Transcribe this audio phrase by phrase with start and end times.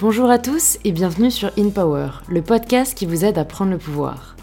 [0.00, 3.72] Bonjour à tous et bienvenue sur In Power, le podcast qui vous aide à prendre
[3.72, 4.36] le pouvoir.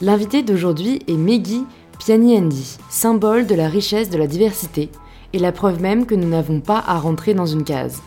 [0.00, 1.66] L'invité d'aujourd'hui est Meggy
[1.98, 4.88] Piani-Andy, symbole de la richesse de la diversité
[5.34, 8.00] et la preuve même que nous n'avons pas à rentrer dans une case.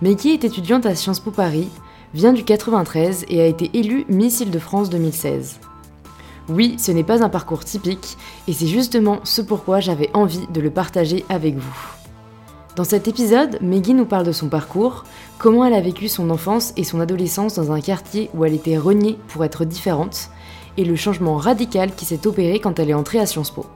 [0.00, 1.68] Meggy est étudiante à Sciences Po Paris,
[2.14, 5.58] vient du 93 et a été élue Miss Île-de-France 2016.
[6.48, 8.16] Oui, ce n'est pas un parcours typique
[8.46, 11.92] et c'est justement ce pourquoi j'avais envie de le partager avec vous.
[12.74, 15.04] Dans cet épisode, Meggy nous parle de son parcours,
[15.42, 18.78] comment elle a vécu son enfance et son adolescence dans un quartier où elle était
[18.78, 20.30] reniée pour être différente,
[20.76, 23.66] et le changement radical qui s'est opéré quand elle est entrée à Sciences Po.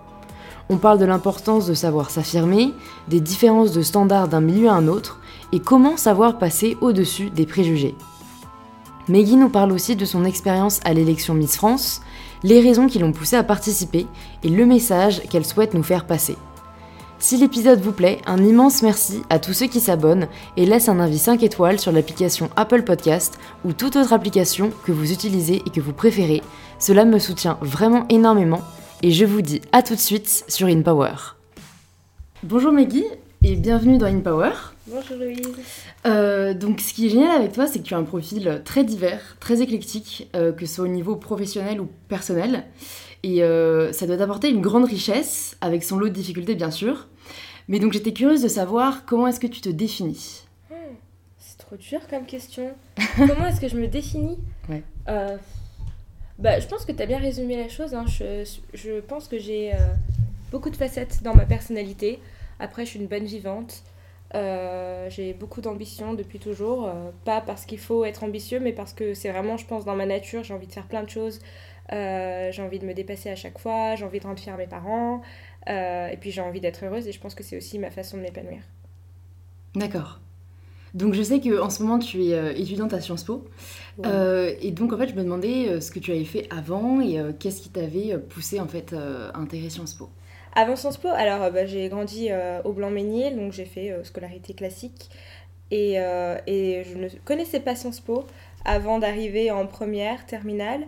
[0.70, 2.72] On parle de l'importance de savoir s'affirmer,
[3.08, 5.18] des différences de standards d'un milieu à un autre,
[5.52, 7.96] et comment savoir passer au-dessus des préjugés.
[9.08, 12.00] Meggy nous parle aussi de son expérience à l'élection Miss France,
[12.44, 14.06] les raisons qui l'ont poussée à participer
[14.44, 16.36] et le message qu'elle souhaite nous faire passer.
[17.18, 20.28] Si l'épisode vous plaît, un immense merci à tous ceux qui s'abonnent
[20.58, 24.92] et laissent un avis 5 étoiles sur l'application Apple Podcast ou toute autre application que
[24.92, 26.42] vous utilisez et que vous préférez.
[26.78, 28.60] Cela me soutient vraiment énormément
[29.02, 31.14] et je vous dis à tout de suite sur InPower.
[32.42, 33.04] Bonjour Meggy
[33.42, 34.52] et bienvenue dans InPower.
[34.86, 35.56] Bonjour Louise.
[36.06, 38.84] Euh, donc ce qui est génial avec toi, c'est que tu as un profil très
[38.84, 42.64] divers, très éclectique, euh, que ce soit au niveau professionnel ou personnel.
[43.28, 47.08] Et euh, ça doit t'apporter une grande richesse, avec son lot de difficultés bien sûr.
[47.66, 50.94] Mais donc j'étais curieuse de savoir comment est-ce que tu te définis Hmm,
[51.36, 52.70] c'est trop dur comme question.
[53.16, 54.38] Comment est-ce que je me définis
[54.68, 54.84] Ouais.
[55.08, 55.36] Euh,
[56.38, 57.94] bah, Je pense que tu as bien résumé la chose.
[57.94, 58.04] hein.
[58.06, 59.78] Je, je pense que j'ai euh,
[60.52, 62.20] beaucoup de facettes dans ma personnalité.
[62.60, 63.82] Après, je suis une bonne vivante.
[64.34, 66.88] Euh, j'ai beaucoup d'ambition depuis toujours.
[67.24, 70.06] pas parce qu'il faut être ambitieux, mais parce que c'est vraiment, je pense, dans ma
[70.06, 70.44] nature.
[70.44, 71.40] J'ai envie de faire plein de choses.
[71.92, 73.94] Euh, j'ai envie de me dépasser à chaque fois.
[73.94, 75.22] J'ai envie de rendre fier mes parents.
[75.68, 77.06] Euh, et puis j'ai envie d'être heureuse.
[77.06, 78.62] Et je pense que c'est aussi ma façon de m'épanouir.
[79.74, 80.20] D'accord.
[80.94, 83.44] Donc je sais qu'en ce moment tu es euh, étudiante à Sciences Po.
[84.04, 87.20] Euh, et donc en fait je me demandais ce que tu avais fait avant et
[87.38, 90.08] qu'est-ce qui t'avait poussé en fait à intégrer Sciences Po?
[90.54, 92.30] Avant Sciences Po, alors bah, j'ai grandi
[92.64, 95.10] au Blanc-Ménil, donc j'ai fait scolarité classique.
[95.70, 98.24] Et, et je ne connaissais pas Sciences Po
[98.64, 100.86] avant d'arriver en première, terminale.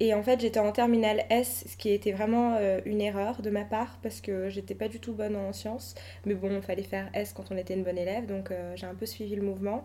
[0.00, 3.50] Et en fait, j'étais en terminale S, ce qui était vraiment euh, une erreur de
[3.50, 5.94] ma part parce que j'étais pas du tout bonne en sciences.
[6.26, 8.86] Mais bon, il fallait faire S quand on était une bonne élève, donc euh, j'ai
[8.86, 9.84] un peu suivi le mouvement.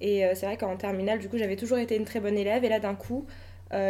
[0.00, 2.64] Et euh, c'est vrai qu'en terminale, du coup, j'avais toujours été une très bonne élève.
[2.64, 3.26] Et là, d'un coup,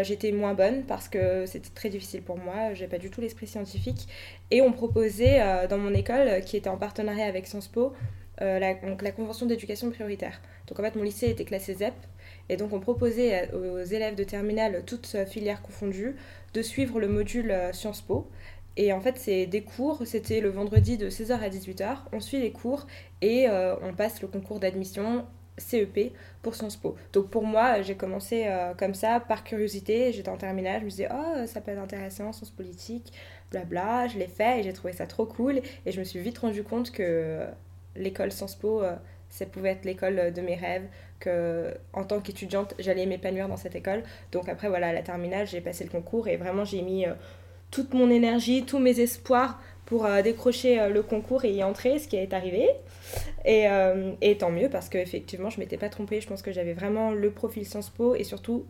[0.02, 2.74] j'étais moins bonne parce que c'était très difficile pour moi.
[2.74, 4.08] J'ai pas du tout l'esprit scientifique.
[4.50, 7.92] Et on proposait dans mon école, qui était en partenariat avec Sciences Po,
[8.40, 10.40] donc la convention d'éducation prioritaire.
[10.66, 11.94] Donc en fait, mon lycée était classé ZEP.
[12.48, 16.16] Et donc on proposait à- aux élèves de terminale, toutes euh, filières confondues,
[16.54, 18.28] de suivre le module euh, Sciences Po.
[18.76, 22.08] Et en fait, c'est des cours, c'était le vendredi de 16h à 18h.
[22.12, 22.86] On suit les cours
[23.22, 25.24] et euh, on passe le concours d'admission
[25.56, 26.12] CEP
[26.42, 26.94] pour Sciences Po.
[27.14, 30.12] Donc pour moi, j'ai commencé euh, comme ça, par curiosité.
[30.12, 33.12] J'étais en terminale, je me disais, oh, ça peut être intéressant, sciences politiques,
[33.50, 34.08] blabla.
[34.08, 35.62] Je l'ai fait et j'ai trouvé ça trop cool.
[35.86, 37.46] Et je me suis vite rendu compte que euh,
[37.96, 38.94] l'école Sciences Po, euh,
[39.30, 40.86] ça pouvait être l'école de mes rêves,
[41.20, 44.02] que en tant qu'étudiante, j'allais m'épanouir dans cette école.
[44.32, 47.12] Donc après, voilà, à la terminale, j'ai passé le concours et vraiment, j'ai mis euh,
[47.70, 51.98] toute mon énergie, tous mes espoirs pour euh, décrocher euh, le concours et y entrer,
[51.98, 52.68] ce qui est arrivé.
[53.44, 53.66] Et,
[54.20, 56.20] et tant mieux parce qu'effectivement, je m'étais pas trompée.
[56.20, 58.66] Je pense que j'avais vraiment le profil Sciences Po et surtout,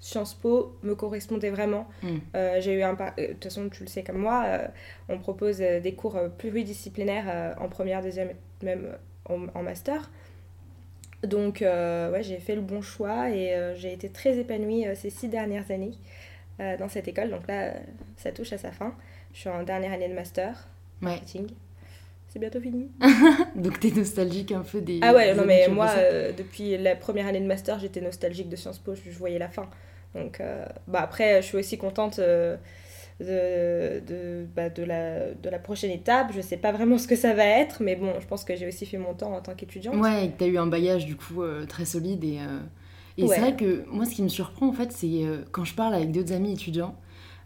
[0.00, 1.88] Sciences Po me correspondait vraiment.
[2.02, 2.08] Mm.
[2.36, 4.66] Euh, j'ai eu un par- De toute façon, tu le sais comme moi, euh,
[5.08, 8.98] on propose des cours pluridisciplinaires euh, en première, deuxième, et même
[9.30, 10.10] en, en master.
[11.22, 14.94] Donc, euh, ouais, j'ai fait le bon choix et euh, j'ai été très épanouie euh,
[14.94, 15.94] ces six dernières années
[16.78, 17.30] dans cette école.
[17.30, 17.72] Donc là,
[18.16, 18.94] ça touche à sa fin.
[19.32, 20.68] Je suis en dernière année de master
[21.00, 21.08] Ouais.
[21.08, 21.48] marketing.
[22.28, 22.88] C'est bientôt fini.
[23.56, 25.00] Donc t'es nostalgique un peu des.
[25.02, 25.88] Ah ouais, des non mais moi,
[26.36, 29.48] depuis la première année de master, j'étais nostalgique de Sciences Po, je, je voyais la
[29.48, 29.68] fin.
[30.14, 30.40] Donc,
[30.86, 32.20] bah après, je suis aussi contente
[33.20, 36.32] de, de, bah, de, la, de la prochaine étape.
[36.34, 38.66] Je sais pas vraiment ce que ça va être, mais bon, je pense que j'ai
[38.66, 39.96] aussi fait mon temps en tant qu'étudiante.
[39.96, 42.38] Ouais, et que t'as eu un bagage du coup euh, très solide et.
[42.40, 42.60] euh,
[43.18, 43.28] Et Ouais.
[43.28, 45.94] c'est vrai que moi, ce qui me surprend en fait, c'est euh, quand je parle
[45.94, 46.96] avec d'autres amis étudiants,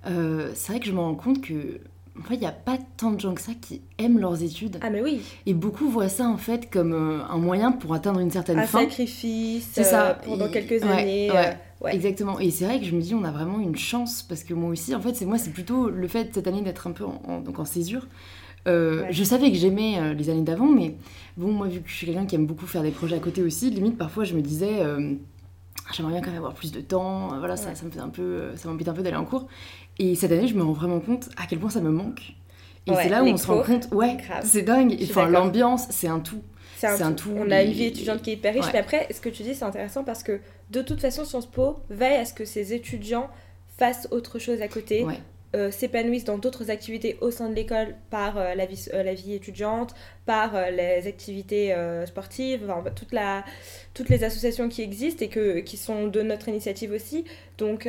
[0.04, 1.80] c'est vrai que je me rends compte que.
[2.18, 4.78] En fait, il n'y a pas tant de gens que ça qui aiment leurs études.
[4.80, 8.20] Ah mais oui, Et beaucoup voient ça en fait comme euh, un moyen pour atteindre
[8.20, 8.80] une certaine un fin.
[8.80, 10.10] sacrifice C'est ça.
[10.10, 11.30] euh, pendant Et- quelques ouais, années.
[11.30, 11.36] ouais.
[11.36, 11.94] euh, ouais.
[11.94, 12.40] Exactement.
[12.40, 14.70] Et c'est vrai que je me dis, on a vraiment une chance parce que moi
[14.70, 17.20] aussi, en fait, c'est moi, c'est plutôt le fait cette année d'être un peu en,
[17.28, 18.06] en- donc en césure.
[18.66, 20.96] Je savais que j'aimais les années d'avant, mais
[21.36, 23.42] bon, moi, vu que je suis quelqu'un qui aime beaucoup faire des projets à côté
[23.42, 24.80] aussi, limite parfois je me disais,
[25.94, 27.28] j'aimerais bien quand même avoir plus de temps.
[27.38, 27.74] Voilà, ça, Ouais.
[27.76, 29.46] ça me fait un peu, ça m'embête un peu d'aller en cours.
[29.98, 32.34] Et cette année, je me rends vraiment compte à quel point ça me manque.
[32.86, 34.96] Et Ouais, c'est là où on se rend compte, ouais, c'est dingue.
[35.02, 36.42] Enfin, l'ambiance, c'est un tout.
[36.76, 37.32] c'est un, tout.
[37.36, 39.54] On a une vie étudiante qui est hyper riche, mais après, ce que tu dis,
[39.54, 40.40] c'est intéressant parce que
[40.70, 43.28] de toute façon, Sciences Po veille à ce que ses étudiants
[43.78, 45.04] fassent autre chose à côté,
[45.54, 49.14] euh, s'épanouissent dans d'autres activités au sein de l'école par euh, la, vie, euh, la
[49.14, 49.94] vie étudiante,
[50.26, 51.72] par les activités
[52.04, 53.44] sportives, enfin, toute la,
[53.94, 57.24] toutes les associations qui existent et que, qui sont de notre initiative aussi.
[57.58, 57.88] Donc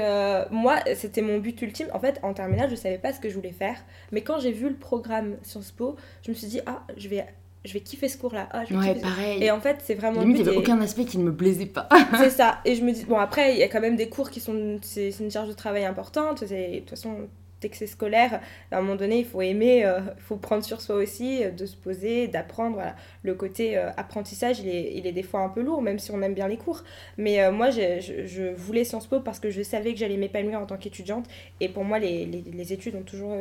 [0.51, 1.87] moi, c'était mon but ultime.
[1.93, 3.83] En fait, en terminale, je ne savais pas ce que je voulais faire.
[4.11, 7.25] Mais quand j'ai vu le programme Sciences Po, je me suis dit, ah, je vais
[7.65, 8.47] je vais kiffer ce cours-là.
[8.51, 9.43] Ah, ouais, pareil.
[9.43, 10.21] Et en fait, c'est vraiment.
[10.21, 11.89] Limite, il n'y avait aucun aspect qui ne me plaisait pas.
[12.17, 12.59] c'est ça.
[12.65, 14.79] Et je me dis, bon, après, il y a quand même des cours qui sont.
[14.81, 16.43] C'est une charge de travail importante.
[16.43, 17.27] De toute façon,
[17.75, 20.95] c'est scolaire, à un moment donné, il faut aimer, euh, il faut prendre sur soi
[20.95, 22.75] aussi, euh, de se poser, d'apprendre.
[22.75, 22.95] Voilà.
[23.27, 26.11] Le côté euh, apprentissage, il est, il est des fois un peu lourd, même si
[26.11, 26.83] on aime bien les cours.
[27.17, 30.65] Mais moi, je, je, voulais Sciences Po parce que je savais que j'allais m'épanouir en
[30.65, 31.25] tant qu'étudiante.
[31.59, 33.35] Et pour moi, les, les, les études ont toujours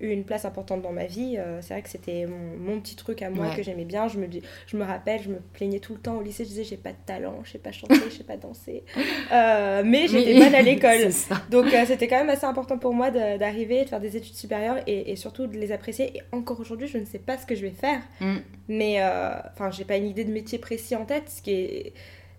[0.00, 1.36] eu une place importante dans ma vie.
[1.60, 4.06] c'est vrai que c'était mon, mon, petit truc à moi que j'aimais bien.
[4.06, 4.28] Je me,
[4.66, 6.44] je me rappelle, je me plaignais tout le temps au lycée.
[6.44, 8.84] Je disais, j'ai pas de talent, je sais pas chanter, je sais pas danser.
[9.32, 11.10] mais j'étais bonne à l'école.
[11.50, 15.16] Donc, c'était quand même assez important pour moi d'arriver de faire des études supérieures et,
[15.16, 16.16] surtout de les apprécier.
[16.16, 18.00] Et encore aujourd'hui, je ne sais pas ce que je vais faire.
[18.20, 18.36] Mm.
[18.68, 21.92] Mais, euh, enfin, j'ai pas une idée de métier précis en tête, ce qui est,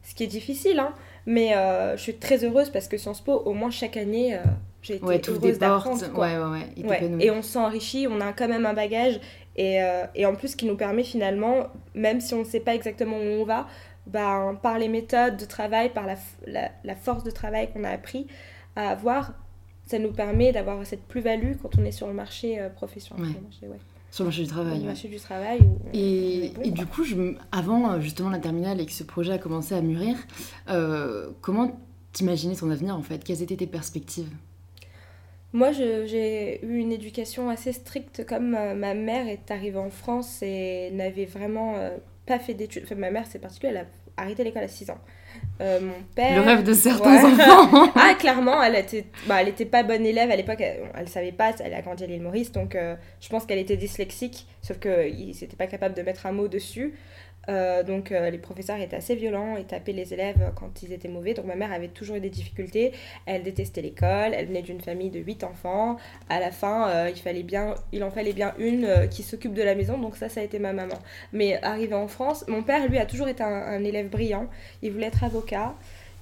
[0.03, 0.79] ce qui est difficile.
[0.79, 0.93] Hein.
[1.25, 4.39] Mais euh, je suis très heureuse parce que Sciences Po, au moins chaque année, euh,
[4.81, 6.01] j'ai été heureuse d'apprendre.
[6.17, 7.11] Ouais, ouais, ouais.
[7.19, 9.19] Et on s'enrichit, on a quand même un bagage.
[9.57, 9.79] Et,
[10.15, 13.41] et, en plus, qui nous permet finalement, même si on ne sait pas exactement où
[13.41, 13.67] on va,
[14.05, 16.15] ben, par les méthodes de travail, par la,
[16.45, 18.27] la, la force de travail qu'on a appris
[18.75, 19.31] à avoir,
[19.85, 23.35] ça nous permet d'avoir cette plus-value quand on est sur le marché euh, professionnel.
[24.15, 24.79] Sur le marché du travail.
[24.79, 25.59] Le marché du travail.
[25.91, 29.38] et, et du coup, je, avant euh, justement la terminale et que ce projet a
[29.38, 30.15] commencé à mûrir,
[30.69, 31.77] euh, comment
[32.13, 33.25] t'imaginais ton avenir en fait?
[33.25, 34.29] Quelles étaient tes perspectives?
[35.51, 40.91] Moi, j'ai eu une éducation assez stricte, comme ma mère est arrivée en France et
[40.94, 41.75] n'avait vraiment
[42.25, 42.83] pas fait d'études.
[42.85, 45.00] Enfin, ma mère, c'est particulier, elle a arrêté l'école à 6 ans.
[45.62, 46.36] Euh, mon père.
[46.36, 47.92] Le rêve de certains enfants.
[47.96, 50.60] ah, clairement, elle était, bah, elle était pas bonne élève à l'époque.
[50.60, 51.54] Elle, ne savait pas.
[51.63, 55.28] Elle a grandi à l'île Maurice, donc euh, je pense qu'elle était dyslexique, sauf qu'ils
[55.28, 56.94] n'étaient pas capables de mettre un mot dessus.
[57.47, 61.07] Euh, donc euh, les professeurs étaient assez violents et tapaient les élèves quand ils étaient
[61.07, 61.33] mauvais.
[61.33, 62.92] Donc ma mère avait toujours eu des difficultés.
[63.25, 64.33] Elle détestait l'école.
[64.33, 65.97] Elle venait d'une famille de 8 enfants.
[66.30, 69.63] À la fin, euh, il, fallait bien, il en fallait bien une qui s'occupe de
[69.63, 69.97] la maison.
[69.97, 70.97] Donc ça, ça a été ma maman.
[71.33, 74.47] Mais arrivé en France, mon père, lui, a toujours été un, élève brillant.
[74.81, 75.75] Il voulait être avocat.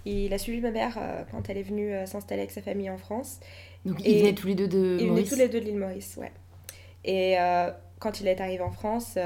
[0.06, 0.98] Il a suivi ma mère
[1.31, 3.40] quand elle est venue s'installer avec sa famille en France.
[3.86, 6.18] Donc ils venaient tous les deux de Ils venaient tous les deux de l'île Maurice,
[6.18, 6.31] ouais.
[7.06, 7.36] Et
[8.00, 9.18] quand il est arrivé en France,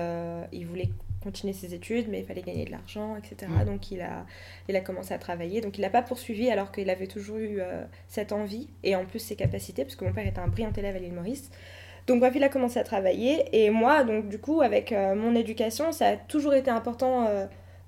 [0.52, 0.90] il voulait
[1.22, 3.52] continuer ses études, mais il fallait gagner de l'argent, etc.
[3.66, 4.26] Donc il a,
[4.70, 5.62] il a commencé à travailler.
[5.62, 9.06] Donc il n'a pas poursuivi alors qu'il avait toujours eu euh, cette envie et en
[9.06, 11.50] plus ses capacités, parce que mon père était un brillant élève à l'île Maurice.
[12.08, 15.36] Donc bref, il a commencé à travailler et moi, donc du coup, avec euh, mon
[15.36, 17.28] éducation, ça a toujours été important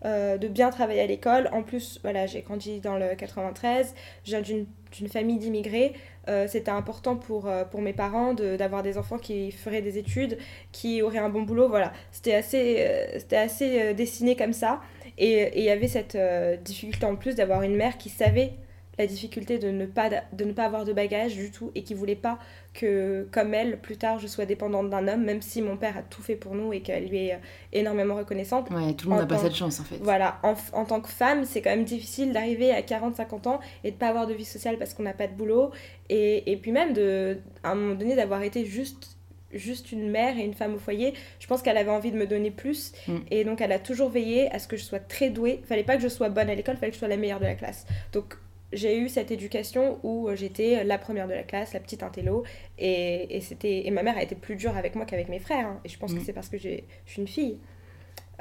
[0.06, 1.50] euh, de bien travailler à l'école.
[1.52, 3.94] En plus, voilà, j'ai grandi dans le 93,
[4.24, 5.94] je viens d'une famille d'immigrés.
[6.30, 10.38] Euh, c'était important pour, euh, pour mes parents d'avoir des enfants qui feraient des études,
[10.72, 11.68] qui auraient un bon boulot.
[11.68, 12.88] Voilà, c'était assez,
[13.18, 14.82] c'était assez dessiné comme ça.
[15.18, 16.18] Et il y avait cette
[16.64, 18.54] difficulté en plus d'avoir une mère qui savait
[19.00, 21.94] la difficulté de ne pas, de ne pas avoir de bagage du tout et qui
[21.94, 22.38] voulait pas
[22.74, 26.02] que, comme elle, plus tard, je sois dépendante d'un homme, même si mon père a
[26.02, 27.40] tout fait pour nous et qu'elle lui est
[27.72, 28.70] énormément reconnaissante.
[28.70, 29.96] Ouais, tout le monde n'a pas cette chance en fait.
[30.02, 33.92] Voilà, en, en tant que femme, c'est quand même difficile d'arriver à 40-50 ans et
[33.92, 35.72] de pas avoir de vie sociale parce qu'on n'a pas de boulot.
[36.10, 39.16] Et, et puis même, de, à un moment donné, d'avoir été juste
[39.52, 41.16] juste une mère et une femme au foyer.
[41.40, 42.92] Je pense qu'elle avait envie de me donner plus.
[43.08, 43.18] Mm.
[43.32, 45.64] Et donc, elle a toujours veillé à ce que je sois très douée.
[45.68, 47.46] Fallait pas que je sois bonne à l'école, fallait que je sois la meilleure de
[47.46, 47.88] la classe.
[48.14, 48.36] Donc,
[48.72, 52.44] j'ai eu cette éducation où euh, j'étais la première de la classe, la petite intello,
[52.78, 55.68] et, et, c'était, et ma mère a été plus dure avec moi qu'avec mes frères,
[55.68, 55.80] hein.
[55.84, 56.24] et je pense que mm.
[56.26, 56.70] c'est parce que je
[57.06, 57.58] suis une fille.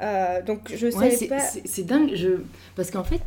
[0.01, 1.39] Euh, donc je sais pas...
[1.39, 2.41] C'est dingue, je...
[2.75, 3.21] parce qu'en fait,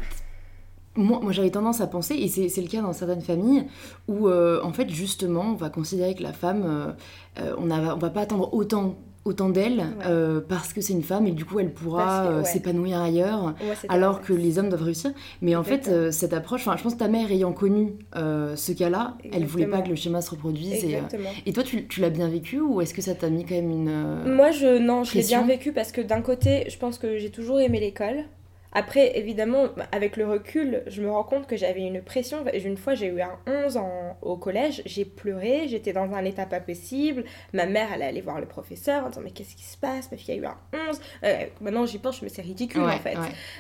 [0.95, 3.67] moi, moi j'avais tendance à penser, et c'est le cas dans certaines familles,
[4.09, 6.95] où euh, en fait justement on va considérer que la femme,
[7.37, 11.27] on, a, on va pas attendre autant autant d'elle euh, parce que c'est une femme
[11.27, 13.55] et du coup elle pourra euh, s'épanouir ailleurs
[13.89, 15.13] alors que les hommes doivent réussir.
[15.41, 18.91] Mais en fait euh, cette approche je pense que ta mère ayant connu ce cas
[18.91, 21.01] là elle voulait pas que le schéma se reproduise et,
[21.47, 23.71] et, toi tu, tu l'as bien vécu ou est-ce que ça t'a mis quand même
[23.71, 27.19] une moi je non je l'ai bien vécu parce que d'un côté je pense que
[27.19, 28.25] j'ai toujours aimé l'école
[28.73, 32.45] après, évidemment, avec le recul, je me rends compte que j'avais une pression.
[32.53, 36.47] Une fois, j'ai eu un 11 en, au collège, j'ai pleuré, j'étais dans un état
[36.47, 37.25] pas possible.
[37.53, 40.11] Ma mère, elle allait voir le professeur en disant Mais qu'est-ce qui se passe?
[40.11, 40.57] Ma fille a eu un
[40.89, 41.01] 11.
[41.25, 43.17] Euh, maintenant, j'y pense, je me c'est ridicule en fait.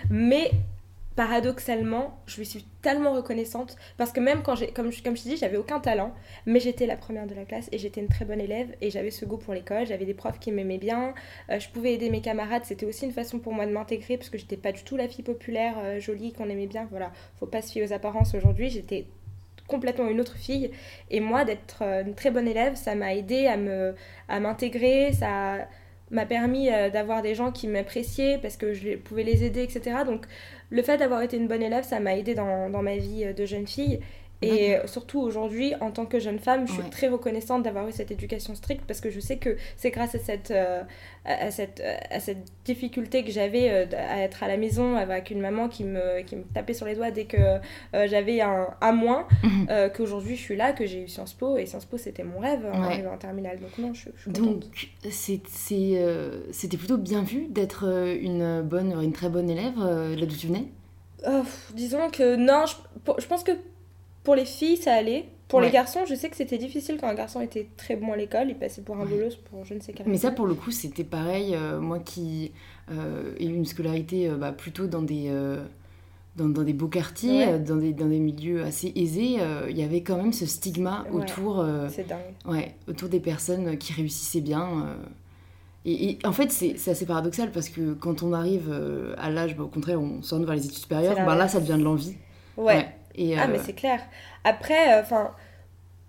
[0.08, 0.50] Mais
[1.16, 5.22] paradoxalement, je lui suis tellement reconnaissante parce que même quand j'ai, comme, je- comme je
[5.22, 6.14] dis, j'avais aucun talent,
[6.46, 9.10] mais j'étais la première de la classe et j'étais une très bonne élève et j'avais
[9.10, 11.14] ce goût pour l'école, j'avais des profs qui m'aimaient bien,
[11.50, 14.30] euh, je pouvais aider mes camarades, c'était aussi une façon pour moi de m'intégrer parce
[14.30, 17.46] que j'étais pas du tout la fille populaire, euh, jolie, qu'on aimait bien, voilà, faut
[17.46, 19.06] pas se fier aux apparences aujourd'hui, j'étais
[19.68, 20.70] complètement une autre fille
[21.10, 23.94] et moi d'être euh, une très bonne élève, ça m'a aidé à me
[24.28, 25.68] à m'intégrer, ça
[26.10, 29.96] m'a permis d'avoir des gens qui m'appréciaient parce que je pouvais les aider, etc.
[30.04, 30.26] Donc
[30.72, 33.32] le fait d'avoir été une bonne élève, ça m'a aidé dans, dans ma vie euh,
[33.34, 34.00] de jeune fille.
[34.42, 36.90] Et euh, surtout aujourd'hui, en tant que jeune femme, je suis Ouais.
[36.90, 40.18] très reconnaissante d'avoir eu cette éducation stricte parce que je sais que c'est grâce à
[40.18, 40.82] cette, euh,
[41.24, 45.40] à, cette, à cette difficulté que j'avais euh, à être à la maison avec une
[45.40, 47.58] maman qui me, qui me tapait sur les doigts dès que euh,
[48.08, 49.66] j'avais un à moins Mhm.
[49.70, 52.38] euh, qu'aujourd'hui je suis là, que j'ai eu Sciences Po et Sciences Po c'était mon
[52.40, 52.92] rêve en Ouais.
[52.94, 53.58] arrivant en terminale.
[53.60, 54.64] Donc non, je, je suis Donc,
[55.72, 60.26] euh, c'était plutôt bien vu d'être euh, une bonne, une très bonne élève euh, là
[60.26, 60.66] d'où tu venais?
[61.74, 62.74] Disons que non, je,
[63.18, 63.52] je pense que
[64.24, 65.26] pour les filles ça allait.
[65.48, 65.66] Pour Ouais.
[65.66, 68.46] les garçons, je sais que c'était difficile quand un garçon était très bon à l'école,
[68.48, 69.10] il passait pour un Ouais.
[69.10, 71.54] bolos pour je ne sais quelle Mais ça, pour le coup, c'était pareil.
[71.54, 72.52] euh, moi qui
[72.90, 75.30] euh, ai eu une scolarité euh, bah, plutôt dans des,
[76.36, 77.58] dans, dans des beaux quartiers, Ouais.
[77.58, 79.36] dans, des, dans des milieux assez aisés,
[79.68, 82.18] il y avait quand même ce stigma autour, C'est dingue.
[82.46, 84.96] ouais, autour des personnes qui réussissaient bien.
[85.84, 88.72] Et, et en fait, c'est c'est assez paradoxal parce que quand on arrive
[89.18, 91.76] à l'âge, bah, au contraire, on s'oriente vers les études supérieures, bah, là, ça devient
[91.78, 92.14] de l'envie.
[92.56, 92.86] Ouais.
[93.14, 94.00] Et, Ah, euh, mais c'est clair.
[94.44, 95.32] Après, enfin,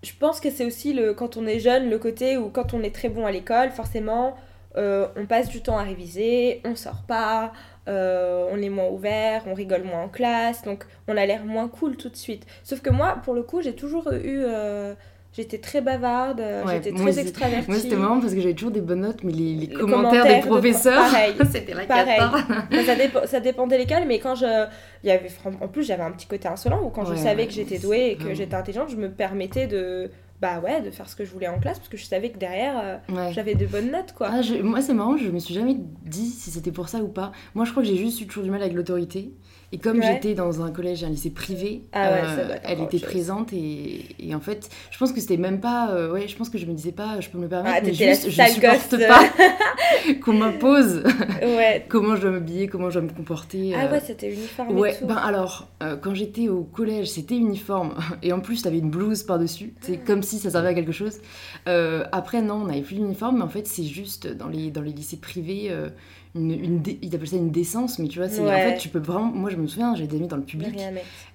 [0.02, 2.82] je pense que c'est aussi le, quand on est jeune, le côté où quand on
[2.82, 4.36] est très bon à l'école, forcément,
[4.76, 7.52] euh, on passe du temps à réviser, on sort pas,
[7.88, 11.68] euh, on est moins ouvert, on rigole moins en classe, donc on a l'air moins
[11.68, 12.46] cool tout de suite.
[12.64, 14.44] Sauf que moi, pour le coup, j'ai toujours eu.
[14.46, 14.94] euh,
[15.36, 17.68] J'étais très bavarde, euh, Ouais, j'étais très extravertie.
[17.68, 19.78] Moi, c'était marrant parce que j'avais toujours des bonnes notes, mais les, commentaires,
[20.12, 21.34] commentaires des de- professeurs, pareil.
[21.52, 22.20] c'était la Pareil.
[23.12, 24.66] ça, ça dépendait de l'école, mais quand je.
[25.02, 25.28] Il y avait,
[25.60, 28.16] en plus, j'avais un petit côté insolent où quand je savais que j'étais douée et
[28.16, 30.10] que j'étais intelligente, je me permettais de.
[30.40, 32.38] Bah ouais, de faire ce que je voulais en classe parce que je savais que
[32.38, 33.32] derrière, euh, Ouais.
[33.32, 34.28] j'avais de bonnes notes quoi.
[34.30, 37.08] Ah, je- moi, c'est marrant, je me suis jamais dit si c'était pour ça ou
[37.08, 37.30] pas.
[37.54, 39.30] Moi, je crois que j'ai juste eu toujours du mal avec l'autorité.
[39.74, 40.06] Et comme Ouais.
[40.06, 43.52] j'étais dans un collège et un lycée privé, Ah ouais, euh, ça elle était présente
[43.52, 45.90] et, et en fait, je pense que c'était même pas.
[45.90, 47.82] euh, ouais, je pense que je me disais pas, je peux me le permettre, Ah,
[47.84, 49.24] mais juste, je supporte pas
[50.22, 51.02] qu'on m'impose
[51.42, 51.84] ouais.
[51.88, 53.74] comment je dois m'habiller, comment je dois me comporter.
[53.74, 53.90] Ah euh.
[53.92, 55.06] ouais, c'était uniforme Ouais, et tout.
[55.06, 57.94] ben alors, euh, quand j'étais au collège, c'était uniforme.
[58.22, 59.74] Et en plus, t'avais une blouse par-dessus.
[59.80, 61.18] C'est comme si ça servait à quelque chose.
[61.68, 64.82] Euh, après, non, on n'avait plus l'uniforme, mais en fait, c'est juste dans les, dans
[64.82, 65.88] les lycées privés, euh,
[66.34, 68.72] une, une dé- ils appellent ça une décence, mais tu vois, c'est en Ouais.
[68.72, 69.26] fait, tu peux vraiment.
[69.26, 70.74] Moi, je me souviens, j'ai des amis dans le public,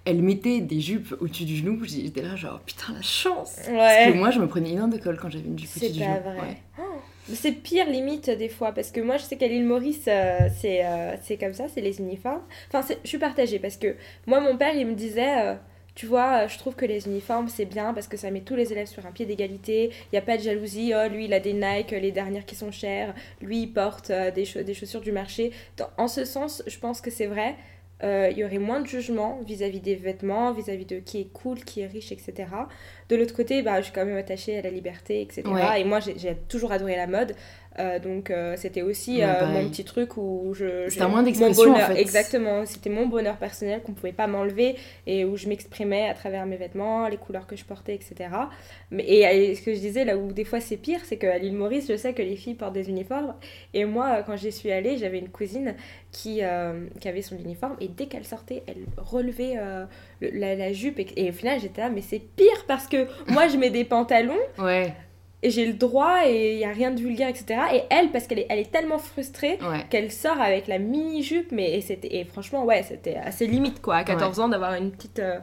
[0.05, 1.79] elles mettaient des jupes au-dessus du genou.
[1.83, 3.71] J'étais là, genre, putain, la chance Parce que
[4.09, 4.13] Ouais.
[4.13, 6.15] moi, je me prenais énorme de colle quand j'avais une jupe C'est au-dessus du pas
[6.15, 6.23] genou.
[6.23, 6.47] vrai.
[6.47, 6.57] Ouais.
[6.79, 6.81] Oh,
[7.29, 10.47] mais C'est pire limite des fois parce que moi je sais qu'à l'île Maurice euh,
[10.59, 12.41] c'est euh, c'est comme ça, c'est les uniformes.
[12.69, 15.53] Enfin c'est- je suis partagée parce que moi mon père il me disait euh,
[15.95, 18.55] tu vois, euh, je trouve que les uniformes c'est bien parce que ça met tous
[18.55, 19.89] les élèves sur un pied d'égalité.
[19.91, 20.93] Il n'y a pas de jalousie.
[20.95, 23.13] Oh, lui il a des Nike, les dernières qui sont chères.
[23.41, 25.51] Lui il porte euh, des, cha- des chaussures du marché.
[25.77, 27.55] Dans- en ce sens, je pense que c'est vrai.
[28.01, 31.59] Euh, il y aurait moins de jugement vis-à-vis des vêtements, vis-à-vis de qui est cool,
[31.65, 32.45] qui est riche, etc.
[33.09, 35.43] De l'autre côté, bah, je suis quand même attachée à la liberté, etc.
[35.45, 35.81] Ouais.
[35.81, 37.35] Et moi, j'ai toujours adoré la mode.
[37.79, 40.89] Euh, donc, euh, c'était aussi euh, mon petit truc où je.
[40.89, 42.01] C'était un moyen d'expression, en bonheur- fait.
[42.01, 42.65] Exactement.
[42.65, 44.75] C'était mon bonheur personnel qu'on pouvait pas m'enlever
[45.07, 48.29] et où je m'exprimais à travers mes vêtements, les couleurs que je portais, etc.
[48.91, 51.37] Mais, et, et ce que je disais, là où des fois c'est pire, c'est qu'à
[51.37, 53.33] l'île Maurice, je sais que les filles portent des uniformes.
[53.73, 55.75] Et moi, euh, quand j'y suis allée, j'avais une cousine
[56.11, 56.41] qui,
[56.99, 59.55] qui avait son uniforme et dès qu'elle sortait, elle relevait
[60.19, 60.99] le- la, la jupe.
[60.99, 63.85] Et, et au final, j'étais là, mais c'est pire parce que moi, je mets des
[63.85, 64.93] pantalons Ouais,
[65.41, 67.59] et j'ai le droit et il n'y a rien de vulgaire, etc.
[67.73, 69.85] Et elle, parce qu'elle est, elle est tellement frustrée ouais.
[69.89, 73.95] qu'elle sort avec la mini-jupe, mais et c'était et franchement, ouais, c'était assez limite, quoi,
[73.97, 75.19] à 14 ans, d'avoir une petite...
[75.19, 75.39] euh,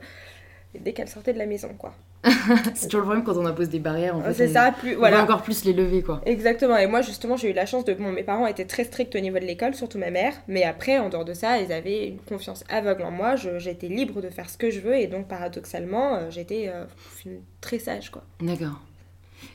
[0.79, 1.95] dès qu'elle sortait de la maison, quoi.
[2.75, 4.17] C'est toujours le problème quand on impose des barrières.
[4.17, 4.97] En fait, C'est on- ça, plus...
[4.97, 5.19] on Voilà.
[5.19, 6.21] va encore plus les lever, quoi.
[6.27, 7.95] Exactement, et moi justement j'ai eu la chance de...
[7.95, 10.99] Bon, mes parents étaient très stricts au niveau de l'école, surtout ma mère, mais après,
[10.99, 14.51] en dehors de ça, ils avaient une confiance aveugle en moi, j'étais libre de faire
[14.51, 16.85] ce que je veux, et donc paradoxalement, euh, j'étais euh,
[17.61, 18.25] très sage, quoi.
[18.41, 18.81] D'accord.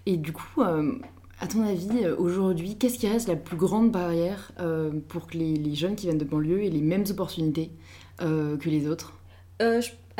[0.05, 0.93] Et du coup, euh,
[1.39, 5.37] à ton avis, euh, aujourd'hui, qu'est-ce qui reste la plus grande barrière euh, pour que
[5.37, 7.71] les, jeunes qui viennent de banlieue aient les mêmes opportunités
[8.19, 9.13] que les autres?
[9.59, 9.65] Il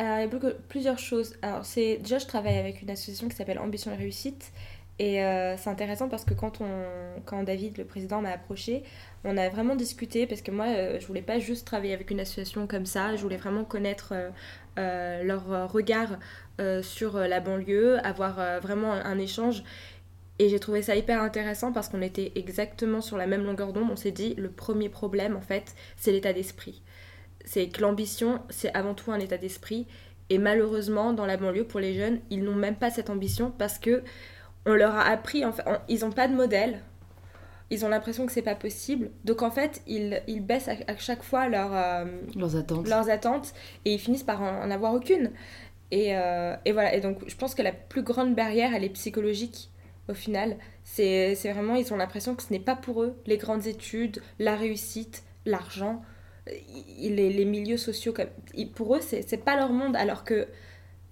[0.00, 0.26] a
[0.68, 1.34] plusieurs choses.
[1.42, 4.52] Alors, déjà, je travaille avec une association qui s'appelle Ambition et Réussite.
[4.98, 5.20] Et
[5.56, 8.82] c'est intéressant parce que quand, on, quand David, le président, m'a approché,
[9.24, 12.20] on a vraiment discuté parce que moi, euh, je voulais pas juste travailler avec une
[12.20, 13.16] association comme ça.
[13.16, 14.14] Je voulais vraiment connaître
[14.76, 16.18] leur regard
[16.82, 19.62] sur euh, la banlieue, avoir euh, vraiment un, un échange.
[20.38, 23.90] Et j'ai trouvé ça hyper intéressant parce qu'on était exactement sur la même longueur d'onde.
[23.90, 26.82] On s'est dit, le premier problème, en fait, c'est l'état d'esprit
[27.44, 29.86] c'est que l'ambition, c'est avant tout un état d'esprit.
[30.30, 33.78] Et malheureusement, dans la banlieue, pour les jeunes, ils n'ont même pas cette ambition parce
[33.78, 34.02] que
[34.64, 36.80] on leur a appris, en fait, ils n'ont pas de modèle.
[37.70, 39.10] Ils ont l'impression que c'est pas possible.
[39.24, 42.04] Donc en fait, ils, ils baissent à, chaque fois leur, euh,
[42.36, 42.86] leurs, attentes.
[42.86, 43.54] leurs attentes
[43.84, 45.30] et ils finissent par en, avoir aucune.
[45.92, 46.94] Et, euh, et, voilà.
[46.94, 49.70] Et donc je pense que la plus grande barrière, elle est psychologique
[50.08, 50.56] au final.
[50.82, 54.56] C'est vraiment, ils ont l'impression que ce n'est pas pour eux les grandes études, la
[54.56, 56.02] réussite, l'argent
[56.46, 58.14] les, les, milieux sociaux,
[58.74, 59.96] pour eux, c'est pas leur monde.
[59.96, 60.48] Alors que,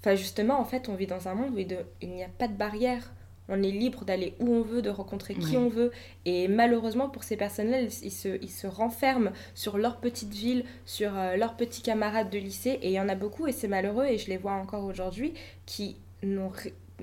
[0.07, 3.13] justement, en fait, on vit dans un monde où il, n'y a pas de barrière.
[3.51, 5.91] On est libre d'aller où on veut, de rencontrer qui on veut.
[6.25, 11.19] Et malheureusement, pour ces personnes-là, ils se, ils se renferment sur leur petite ville, sur
[11.19, 12.79] euh, leurs petits camarades de lycée.
[12.83, 15.35] Et il y en a beaucoup, et c'est malheureux, et je les vois encore aujourd'hui,
[15.67, 16.53] qui n'ont.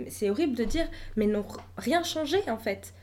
[0.08, 1.46] C'est horrible de dire, mais n'ont
[1.78, 2.94] rien changé, en fait.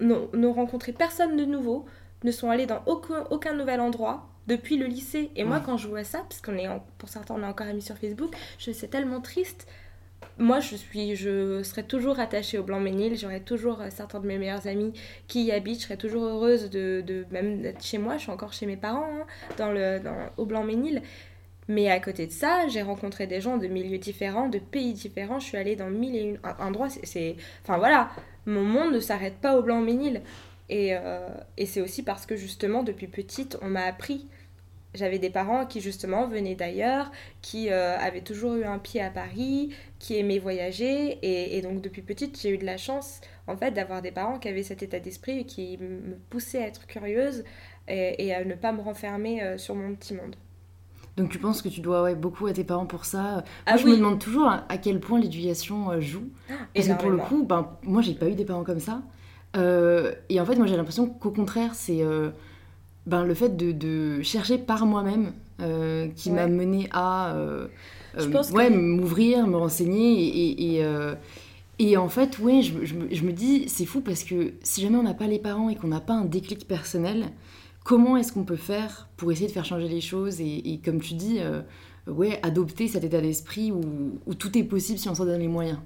[0.00, 1.86] N'ont rencontré personne de nouveau,
[2.24, 5.30] ne sont allés dans aucun, aucun nouvel endroit, depuis le lycée.
[5.36, 7.82] Et moi, quand je vois ça, parce qu'on est, pour certains, on est encore amis
[7.82, 9.66] sur Facebook, je c'est tellement triste.
[10.42, 13.16] Moi, je suis, je serais toujours attachée au Blanc-Ménil.
[13.16, 14.92] J'aurais toujours euh, certains de mes meilleurs amis
[15.28, 15.78] qui y habitent.
[15.78, 18.16] Je serais toujours heureuse de, de même d'être chez moi.
[18.16, 19.24] Je suis encore chez mes parents, hein,
[19.56, 21.00] dans le, dans, au Blanc-Ménil.
[21.68, 25.38] Mais à côté de ça, j'ai rencontré des gens de milieux différents, de pays différents.
[25.38, 26.88] Je suis allée dans mille et une endroits.
[26.90, 28.10] C'est, enfin voilà,
[28.44, 30.22] mon monde ne s'arrête pas au Blanc-Ménil.
[30.68, 34.26] Et, euh, et c'est aussi parce que justement, depuis petite, on m'a appris.
[34.94, 39.08] J'avais des parents qui justement venaient d'ailleurs, qui euh, avaient toujours eu un pied à
[39.08, 41.18] Paris, qui aimaient voyager.
[41.22, 44.38] Et, et donc depuis petite, j'ai eu de la chance en fait d'avoir des parents
[44.38, 47.44] qui avaient cet état d'esprit et qui me poussaient à être curieuse
[47.88, 50.36] et, et à ne pas me renfermer euh, sur mon petit monde.
[51.16, 53.44] Donc tu penses que tu dois ouais, beaucoup à tes parents pour ça?
[53.66, 56.30] Ah Moi, je me demande toujours à quel point l'éducation joue.
[56.48, 59.02] Ah, Parce que pour le coup, ben, moi, j'ai pas eu des parents comme ça.
[59.56, 62.30] Euh, et en fait, moi j'ai l'impression qu'au contraire, c'est euh,
[63.06, 67.36] ben, le fait de, de chercher par moi-même euh, qui m'a mené à
[68.52, 70.22] ouais, m'ouvrir, me renseigner.
[70.22, 70.86] Et, et,
[71.78, 74.96] et, en fait, ouais, je, je, je me dis, c'est fou parce que si jamais
[74.96, 77.30] on n'a pas les parents et qu'on n'a pas un déclic personnel,
[77.84, 81.14] comment est-ce qu'on peut faire pour essayer de faire changer les choses et, comme tu
[81.14, 81.40] dis,
[82.06, 83.80] ouais, adopter cet état d'esprit où,
[84.26, 85.78] où tout est possible si on s'en donne les moyens?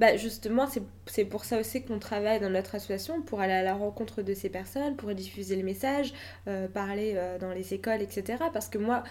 [0.00, 0.66] Bah justement,
[1.06, 4.34] c'est pour ça aussi qu'on travaille dans notre association, pour aller à la rencontre de
[4.34, 6.12] ces personnes, pour diffuser le message,
[6.48, 8.42] euh, parler euh, dans les écoles, etc.
[8.52, 9.04] Parce que moi,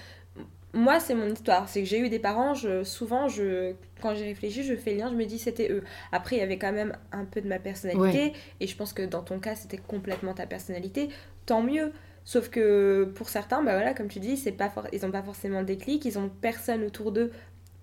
[0.73, 1.69] moi c'est mon histoire.
[1.69, 4.97] C'est que j'ai eu des parents, je, souvent, je, quand j'ai réfléchi, je fais le
[4.97, 5.83] lien, je me dis c'était eux.
[6.11, 9.03] Après, il y avait quand même un peu de ma personnalité, et je pense que
[9.03, 11.09] dans ton cas, c'était complètement ta personnalité.
[11.45, 11.91] Tant mieux.
[12.25, 15.59] Sauf que pour certains, bah voilà, comme tu dis, c'est pas ils n'ont pas forcément
[15.59, 17.31] de déclic, ils ont personne autour d'eux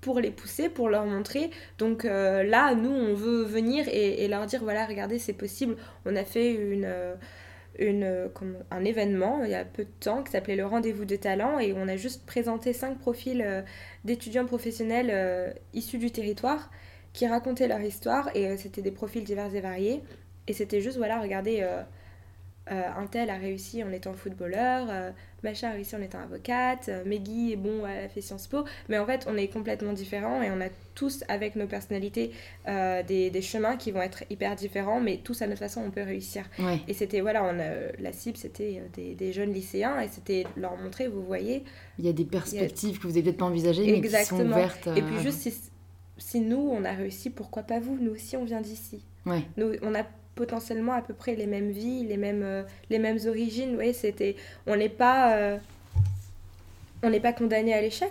[0.00, 1.50] pour les pousser, pour leur montrer.
[1.78, 5.76] Donc euh, là, nous, on veut venir et, leur dire, voilà, regardez, c'est possible.
[6.06, 7.14] On a fait une, euh,
[7.78, 8.30] une,
[8.70, 11.72] un événement il y a peu de temps qui s'appelait le rendez-vous de talent et
[11.72, 13.62] on a juste présenté cinq profils euh,
[14.04, 16.70] d'étudiants professionnels issus du territoire
[17.12, 20.02] qui racontaient leur histoire et c'était des profils divers et variés.
[20.46, 21.66] Et c'était juste, voilà, regardez
[22.70, 25.10] euh, un tel a réussi en étant footballeur, euh,
[25.42, 28.64] Macha a réussi en étant avocate, euh, Meggy est bon, elle a fait Sciences Po,
[28.88, 32.32] mais en fait on est complètement différents et on a tous avec nos personnalités
[32.66, 36.02] des, des, chemins qui vont être hyper différents, mais tous à notre façon on peut
[36.02, 36.44] réussir.
[36.86, 41.08] Et c'était, voilà, on la cible c'était des, des, jeunes lycéens et c'était leur montrer,
[41.08, 41.64] vous voyez.
[41.98, 44.88] Il y a des perspectives que vous n'avez peut-être pas envisagées, mais qui sont ouvertes.
[44.94, 45.54] Et puis juste si,
[46.18, 47.96] si, nous on a réussi, pourquoi pas vous?
[47.98, 49.02] Nous aussi on vient d'ici.
[49.26, 49.42] Ouais.
[49.56, 50.04] Nous, on a
[50.34, 53.76] potentiellement à peu près les mêmes vies, les mêmes, euh, les mêmes origines.
[53.76, 55.58] Ouais, c'était, on n'est pas, euh,
[57.02, 58.10] on n'est pas condamné à l'échec.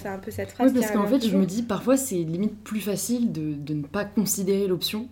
[0.00, 0.72] C'est un peu cette phrase.
[0.72, 3.84] Oui, parce qu'en fait, je me dis parfois c'est limite plus facile de, de ne
[3.84, 5.08] pas considérer l'option.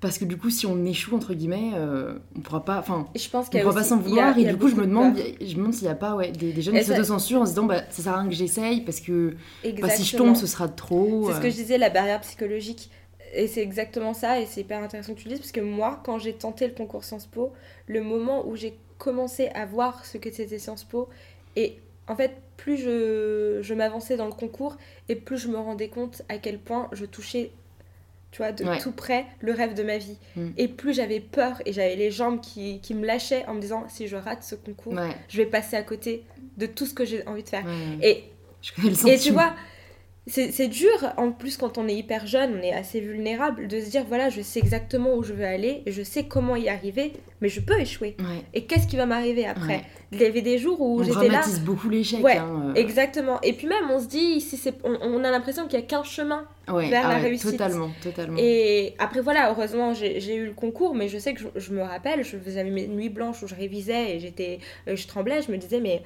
[0.00, 2.78] Parce que du coup, si on échoue, entre guillemets, euh, on pourra pas.
[2.78, 4.36] Enfin, je pense on pourra pas s'en vouloir.
[4.38, 6.54] et du coup, je me demande, je me demande s'il n'y a pas ouais, des,
[6.54, 9.00] des jeunes qui s'autocensurent en se disant bah, ça sert à rien que j'essaye parce
[9.00, 9.34] que
[9.82, 11.26] bah, si je tombe, ce sera trop.
[11.28, 12.90] C'est ce que je disais, la barrière psychologique.
[13.32, 16.00] Et c'est exactement ça, et c'est hyper intéressant que tu le dises, parce que moi,
[16.04, 17.52] quand j'ai tenté le concours Sciences Po,
[17.86, 21.08] le moment où j'ai commencé à voir ce que c'était Sciences Po,
[21.56, 24.76] et en fait, plus je, je m'avançais dans le concours,
[25.08, 27.52] et plus je me rendais compte à quel point je touchais,
[28.32, 30.16] tu vois, de tout près le rêve de ma vie.
[30.36, 30.48] Mm.
[30.56, 33.84] Et plus j'avais peur, et j'avais les jambes qui, qui, me lâchaient en me disant,
[33.88, 34.94] si je rate ce concours,
[35.28, 36.24] je vais passer à côté
[36.56, 37.64] de tout ce que j'ai envie de faire.
[38.02, 38.24] Et,
[39.06, 39.54] et tu vois
[40.26, 43.90] c'est dur, en plus quand on est hyper jeune, on est assez vulnérable, de se
[43.90, 47.48] dire voilà, je sais exactement où je veux aller, je sais comment y arriver, mais
[47.48, 48.16] je peux échouer.
[48.54, 49.82] Et qu'est-ce qui va m'arriver après?
[50.12, 51.42] Il y avait des jours où j'étais là.
[51.46, 52.22] On beaucoup l'échec.
[52.22, 52.74] Ouais, hein, euh.
[52.74, 53.40] exactement.
[53.42, 56.02] Et puis même, on se dit, si c'est, on, a l'impression qu'il n'y a qu'un
[56.02, 57.52] chemin vers la ah réussite.
[57.52, 58.36] Totalement, totalement.
[58.38, 62.24] Et après, voilà, heureusement, j'ai eu le concours, mais je sais que je, me rappelle,
[62.24, 65.58] je faisais mes nuits blanches où je révisais et j'étais, euh, je tremblais, je me
[65.58, 66.02] disais, mais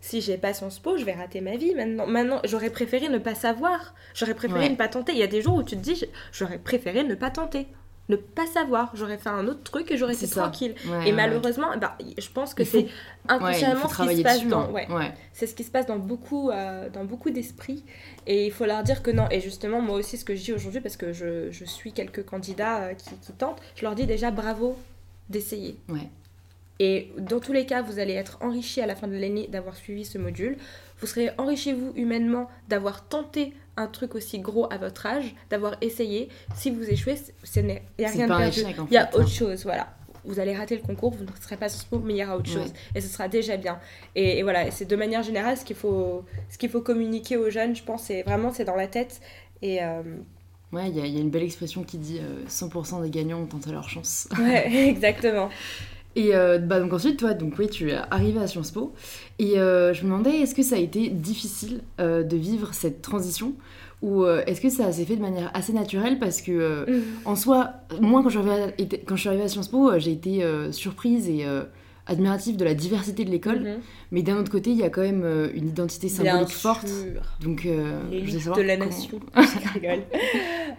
[0.00, 2.06] si j'ai pas Sciences Po, je vais rater ma vie maintenant.
[2.06, 3.94] Maintenant, j'aurais préféré ne pas savoir.
[4.14, 4.68] J'aurais préféré Ouais.
[4.70, 5.12] ne pas tenter.
[5.12, 7.66] Il y a des jours où tu te dis, j'aurais préféré ne pas tenter.
[8.08, 8.90] Ne pas savoir.
[8.94, 10.40] J'aurais fait un autre truc et j'aurais été ça.
[10.42, 10.74] tranquille.
[10.88, 11.12] Ouais, Et ouais.
[11.12, 12.88] malheureusement, bah, je pense que c'est
[13.28, 14.74] inconsciemment ce qui se passe dessus, dans.
[14.74, 15.12] hein.
[15.32, 17.84] C'est ce qui se passe dans beaucoup, euh, dans beaucoup d'esprits.
[18.26, 19.26] Et il faut leur dire que non.
[19.30, 22.24] Et justement, moi aussi, ce que je dis aujourd'hui, parce que je, je suis quelques
[22.24, 24.76] candidats euh, qui, qui tentent, je leur dis déjà bravo
[25.28, 25.78] d'essayer.
[25.88, 26.08] Ouais.
[26.80, 29.76] Et dans tous les cas, vous allez être enrichi à la fin de l'année d'avoir
[29.76, 30.56] suivi ce module.
[31.00, 35.76] Vous serez enrichi, vous, humainement, d'avoir tenté un truc aussi gros à votre âge, d'avoir
[35.82, 36.28] essayé.
[36.56, 37.16] Si vous échouez,
[37.56, 37.62] il
[37.98, 38.60] n'y a rien de perdu.
[38.60, 39.26] échec, en Il y a autre hein.
[39.26, 39.94] chose, voilà.
[40.24, 42.36] Vous allez rater le concours, vous ne serez pas sur ce mais il y aura
[42.36, 42.62] autre Ouais.
[42.62, 42.72] chose.
[42.94, 43.78] Et ce sera déjà bien.
[44.14, 47.36] Et, et voilà, et c'est de manière générale ce qu'il faut, ce qu'il faut communiquer
[47.38, 49.20] aux jeunes, je pense, c'est vraiment c'est dans la tête.
[49.62, 50.02] Et euh,
[50.72, 53.10] Ouais, il y, a- il y a une belle expression qui dit euh, 100% des
[53.10, 54.28] gagnants ont tenté leur chance.
[54.38, 55.48] ouais, exactement.
[56.16, 58.92] Et euh, bah, donc ensuite, toi, donc oui, tu es arrivé à Sciences Po.
[59.38, 63.00] Et euh, je me demandais, est-ce que ça a été difficile euh, de vivre cette
[63.02, 63.54] transition?
[64.02, 66.18] Ou est-ce que ça s'est fait de manière assez naturelle?
[66.18, 67.02] Parce que, Mhm.
[67.26, 69.68] en soi, moi, quand je suis arrivée à, été- quand je suis arrivée à Sciences
[69.68, 70.42] Po, j'ai été
[70.72, 71.44] surprise et
[72.06, 73.60] admirative de la diversité de l'école.
[73.60, 73.78] Mhm.
[74.10, 76.88] Mais d'un autre côté, il y a quand même euh, une identité symbolique forte.
[77.42, 79.20] Donc, euh, je savoir de la comment- nation.
[79.36, 80.02] je rigole.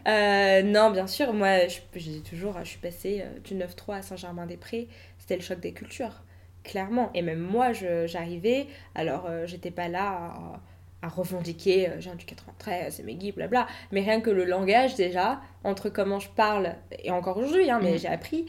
[0.08, 4.88] Euh, non, bien sûr, moi, je, j'ai toujours, je suis passée du 9-3 à Saint-Germain-des-Prés.
[5.32, 6.24] C'était le choc des cultures,
[6.66, 7.10] clairement.
[7.14, 10.34] Et même moi, j'arrivais, alors euh, j'étais pas là
[11.02, 13.66] à, à revendiquer, euh, j'ai un du 93, c'est Meggy, blabla.
[13.94, 17.94] Mais rien que le langage, déjà, entre comment je parle, et encore aujourd'hui, hein, mais
[17.94, 17.98] Mhm.
[18.00, 18.46] j'ai appris.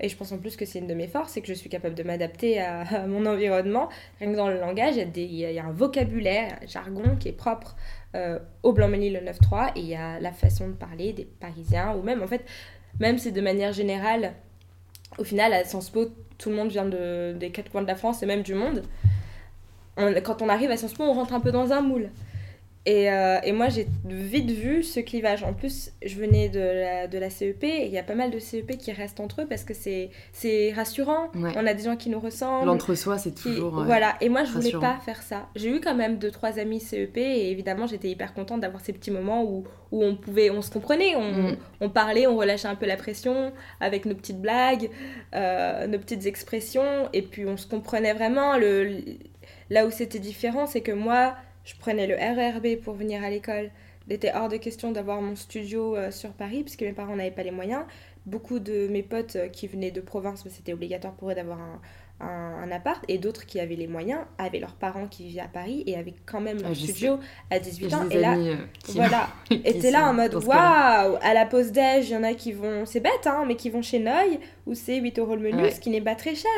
[0.00, 1.68] Et je pense en plus que c'est une de mes forces, c'est que je suis
[1.68, 3.88] capable de m'adapter à, à mon environnement.
[4.20, 7.26] Rien que dans le langage, y y il y a un vocabulaire, un jargon qui
[7.26, 7.74] est propre
[8.14, 11.96] euh, au Blanc-Ménil le 9-3 et il y a la façon de parler des Parisiens
[11.96, 12.44] ou même en fait,
[13.00, 14.34] même c'est de manière générale,
[15.20, 16.06] au final à Sciences Po,
[16.38, 18.82] tout le monde vient de, des quatre coins de la France et même du monde.
[19.96, 22.08] On- quand on arrive à Sciences Po, on rentre un peu dans un moule.
[22.86, 25.42] Et, euh, et moi, j'ai vite vu ce clivage.
[25.44, 28.30] En plus, je venais de la, de la CEP et il y a pas mal
[28.30, 31.28] de CEP qui restent entre eux parce que c'est rassurant.
[31.34, 31.52] Ouais.
[31.56, 32.64] On a des gens qui nous ressemblent.
[32.66, 33.80] L'entre-soi, c'est qui- toujours.
[33.80, 34.94] euh, Voilà, et moi je voulais rassurant.
[34.94, 35.48] pas faire ça.
[35.56, 38.94] J'ai eu quand même deux trois amis CEP et évidemment j'étais hyper contente d'avoir ces
[38.94, 41.56] petits moments où, où on pouvait, on se comprenait, on, Mm.
[41.82, 44.88] on parlait, on relâchait un peu la pression avec nos petites blagues,
[45.34, 48.56] euh, nos petites expressions et puis on se comprenait vraiment.
[48.56, 49.00] Le,
[49.68, 53.70] là où c'était différent, c'est que moi je prenais le RERB pour venir à l'école.
[54.08, 57.30] Il était hors de question d'avoir mon studio euh, sur Paris puisque mes parents n'avaient
[57.30, 57.82] pas les moyens.
[58.26, 61.58] Beaucoup de mes potes euh, qui venaient de province, mais c'était obligatoire pour eux d'avoir
[61.60, 61.80] un,
[62.20, 62.26] un,
[62.64, 65.84] un appart, et d'autres qui avaient les moyens avaient leurs parents qui vivaient à Paris
[65.86, 66.80] et avaient quand même leur Ah, sais.
[66.92, 67.18] studio
[67.50, 68.08] à 18 ans.
[68.10, 68.56] Et là, euh,
[68.88, 69.28] voilà.
[69.48, 72.84] t'es là en mode waouh À la pause déj, il y en a qui vont.
[72.84, 75.70] C'est bête, hein, mais qui vont chez Noy où c'est 8 euros le menu, Ouais.
[75.70, 76.50] ce qui n'est pas très cher.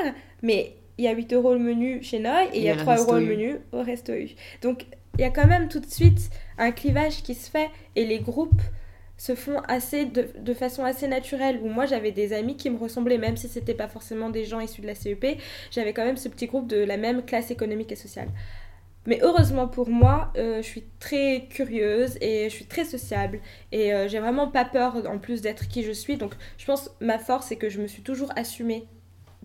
[0.42, 2.80] Mais il y a 8 euros le menu chez Noy et il y a le
[2.80, 4.30] 3 euros le menu au Resto U.
[4.62, 4.86] Donc
[5.18, 8.20] il y a quand même tout de suite un clivage qui se fait et les
[8.20, 8.62] groupes
[9.16, 12.78] se font assez de, de façon assez naturelle où moi j'avais des amis qui me
[12.78, 15.38] ressemblaient même si c'était pas forcément des gens issus de la CEP
[15.70, 18.28] j'avais quand même ce petit groupe de la même classe économique et sociale
[19.06, 23.40] mais heureusement pour moi, euh, je suis très curieuse et je suis très sociable
[23.72, 26.16] et euh, j'ai vraiment pas peur en plus d'être qui je suis.
[26.16, 28.86] Donc je pense ma force c'est que je me suis toujours assumée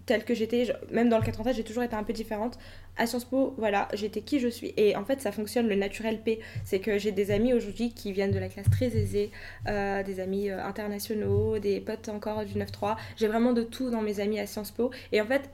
[0.08, 0.74] telle que j'étais.
[0.92, 2.58] Même dans le 93, j'ai toujours été un peu différente.
[2.98, 4.74] À Sciences Po, voilà, j'étais qui je suis.
[4.76, 6.40] Et en fait, ça fonctionne le naturel P.
[6.64, 9.30] C'est que j'ai des amis aujourd'hui qui viennent de la classe très aisée,
[9.68, 12.96] euh, des amis euh, internationaux, des potes encore du 9-3.
[13.18, 14.90] J'ai vraiment de tout dans mes amis à Sciences Po.
[15.12, 15.50] Et en fait,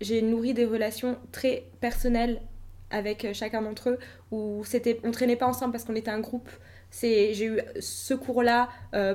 [0.00, 2.40] j'ai nourri des relations très personnelles
[2.90, 3.98] avec euh, chacun d'entre eux
[4.30, 6.48] où c'était on traînait pas ensemble parce qu'on était un groupe
[6.90, 8.68] c'est j'ai eu ce cours là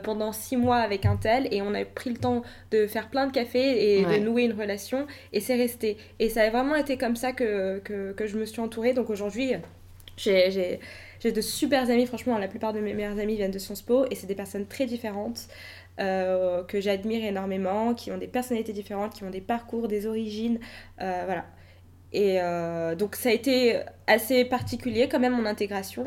[0.03, 3.25] pendant six mois avec un tel et on a pris le temps de faire plein
[3.27, 4.19] de cafés et Ouais.
[4.19, 7.79] de nouer une relation et c'est resté et ça a vraiment été comme ça que,
[7.79, 9.53] que, que je me suis entourée donc aujourd'hui
[10.17, 10.79] j'ai j'ai
[11.19, 14.05] j'ai de super amis franchement la plupart de mes meilleurs amis viennent de Sciences Po
[14.11, 15.47] et c'est des personnes très différentes
[15.99, 20.59] euh, que j'admire énormément qui ont des personnalités différentes qui ont des parcours des origines
[21.01, 21.45] euh, voilà
[22.11, 26.05] et euh, donc ça a été assez particulier quand même mon intégration.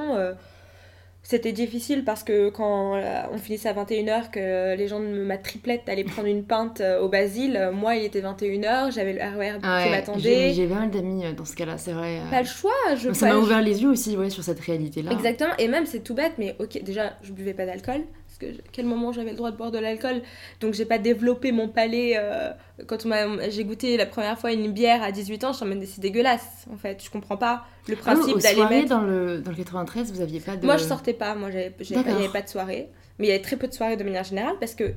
[1.28, 5.36] C'était difficile parce que quand euh, on finissait à 21h, que les gens de ma
[5.36, 9.18] triplette allaient prendre une pinte euh, au Basile, euh, moi il était 21h, j'avais le
[9.18, 10.52] RER Ah qui m'attendait.
[10.52, 12.20] J'ai pas mal d'amis dans ce cas-là, c'est vrai.
[12.30, 15.10] Pas le choix, je ça m'a ouvert les yeux aussi ouais, sur cette réalité-là.
[15.10, 18.02] Exactement, et même c'est tout bête, mais ok, déjà je buvais pas d'alcool,
[18.38, 20.22] parce que quel moment j'avais le droit de boire de l'alcool,
[20.60, 22.14] donc j'ai pas développé mon palais.
[22.16, 22.50] euh,
[22.86, 23.06] quand
[23.48, 26.00] j'ai goûté la première fois une bière à 18 ans, je suis en mode c'est
[26.00, 28.88] dégueulasse en fait, je comprends pas le Ah, principe d'aller mettre.
[28.88, 30.66] dans le, dans le 93, vous aviez pas de.
[30.66, 33.32] Moi je sortais pas, moi j'avais- il n'y avait pas de soirée, mais il y
[33.32, 34.92] avait très peu de soirées de manière générale parce que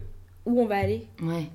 [0.46, 1.08] où on va aller?
[1.22, 1.46] Ouais.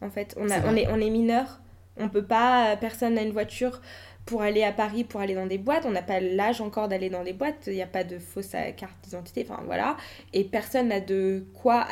[0.00, 0.70] en fait on, a, vrai.
[0.72, 1.60] on, est, on est mineur,
[1.98, 3.80] on peut pas, personne n'a une voiture
[4.28, 5.86] pour aller à Paris, pour aller dans des boîtes.
[5.86, 7.66] On n'a pas l'âge encore d'aller dans des boîtes.
[7.66, 9.46] Il n'y a pas de fausse carte d'identité.
[9.48, 9.96] Enfin, voilà.
[10.34, 11.86] Et personne n'a de quoi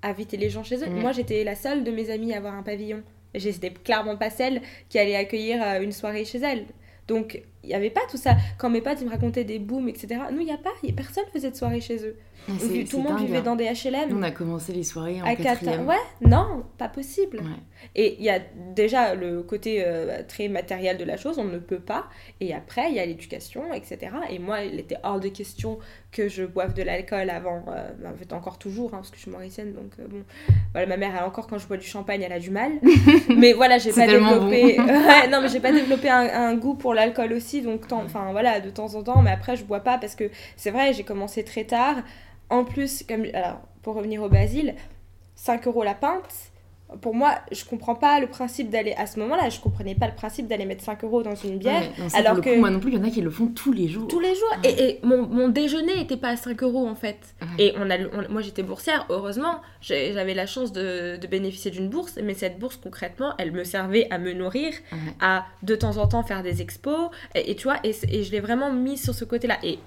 [0.00, 0.88] inviter les gens chez eux.
[0.88, 3.02] Moi, j'étais la seule de mes amies à avoir un pavillon.
[3.34, 6.66] J'étais clairement pas celle qui allait accueillir euh, une soirée chez elle.
[7.08, 8.36] Donc, il n'y avait pas tout ça.
[8.58, 10.70] Quand mes potes me racontaient des booms, etc., nous, il n'y a pas.
[10.96, 12.16] personne faisait de soirée chez eux.
[12.46, 13.42] tout le monde vivait hein.
[13.42, 14.16] dans des HLM.
[14.16, 15.86] on a commencé les soirées en à quatrième.
[15.86, 17.42] Ouais, non, pas possible.
[17.94, 18.40] Et il y a
[18.74, 22.06] déjà le côté euh, très matériel de la chose, on ne peut pas.
[22.40, 24.12] Et après, il y a l'éducation, etc.
[24.30, 25.78] Et moi, il était hors de question
[26.12, 27.64] que je boive de l'alcool avant.
[27.68, 30.24] Euh, en fait, encore toujours, hein, parce que je suis mauricienne, donc euh, bon.
[30.72, 32.72] Voilà, ma mère, elle, encore quand je bois du champagne, elle a du mal.
[33.36, 34.76] mais voilà, j'ai pas développé.
[35.30, 38.70] non, mais j'ai pas développé un, un goût pour l'alcool aussi, donc enfin voilà, de
[38.70, 41.64] temps en temps, mais après je bois pas parce que c'est vrai, j'ai commencé très
[41.64, 41.96] tard.
[42.50, 44.74] En plus, comme, alors, pour revenir au Basile,
[45.34, 46.52] 5 euros la pinte.
[47.00, 49.48] Pour moi, je comprends pas le principe d'aller à ce moment-là.
[49.48, 51.82] Je comprenais pas le principe d'aller mettre 5 euros dans une bière.
[52.14, 54.06] alors que moi non plus, il y en a qui le font tous les jours.
[54.08, 54.52] Tous les jours.
[54.62, 57.18] Et, mon, mon, déjeuner était pas à 5 euros en fait.
[57.58, 59.60] Et on a, moi j'étais boursière, heureusement.
[59.80, 64.06] J'avais la chance de, de bénéficier d'une bourse, mais cette bourse concrètement, elle me servait
[64.10, 64.72] à me nourrir,
[65.20, 67.10] à de temps en temps faire des expos.
[67.34, 69.58] Et, et tu vois, et, et je l'ai vraiment mis sur ce côté-là.
[69.62, 69.78] Et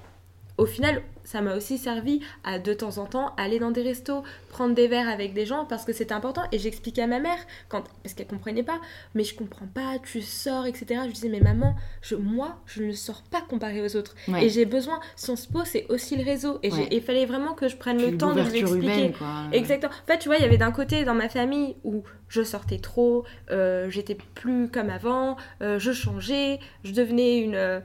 [0.60, 4.24] au final, ça m'a aussi servi à de temps en temps aller dans des restos,
[4.50, 6.42] prendre des verres avec des gens parce que c'était important.
[6.52, 7.38] Et j'expliquais à ma mère,
[7.70, 8.82] quand, parce qu'elle comprenait pas,
[9.16, 11.02] mais je comprends pas, tu sors, etc.
[11.08, 14.16] Je disais, mais maman, je, moi, je ne sors pas comparé aux autres.
[14.42, 16.60] Et j'ai besoin, Sciences Po, c'est aussi le réseau.
[16.62, 19.14] Et il fallait vraiment que je prenne le temps de lui expliquer.
[19.54, 19.94] Exactement.
[19.94, 22.80] En fait, tu vois, il y avait d'un côté dans ma famille où je sortais
[22.80, 27.56] trop, euh, j'étais plus comme avant, euh, je changeais, je devenais une.
[27.56, 27.80] Euh,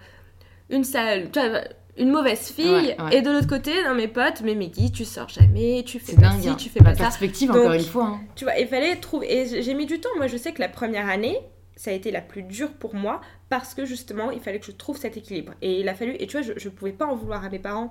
[0.71, 1.61] une salle, tu vois,
[1.97, 5.85] une mauvaise fille et de l'autre côté dans mes potes mais Meggy tu sors jamais
[5.87, 6.57] tu fais pas ci, hein.
[6.57, 7.05] tu fais pas ça.
[7.05, 8.21] perspective encore une fois hein.
[8.35, 10.09] tu vois il fallait trouver et j'ai mis du temps.
[10.17, 11.39] Moi je sais que la première année
[11.77, 14.73] ça a été la plus dure pour moi parce que justement il fallait que je
[14.73, 15.53] trouve cet équilibre.
[15.63, 17.59] Et il a fallu et tu vois je, je pouvais pas en vouloir à mes
[17.59, 17.91] parents.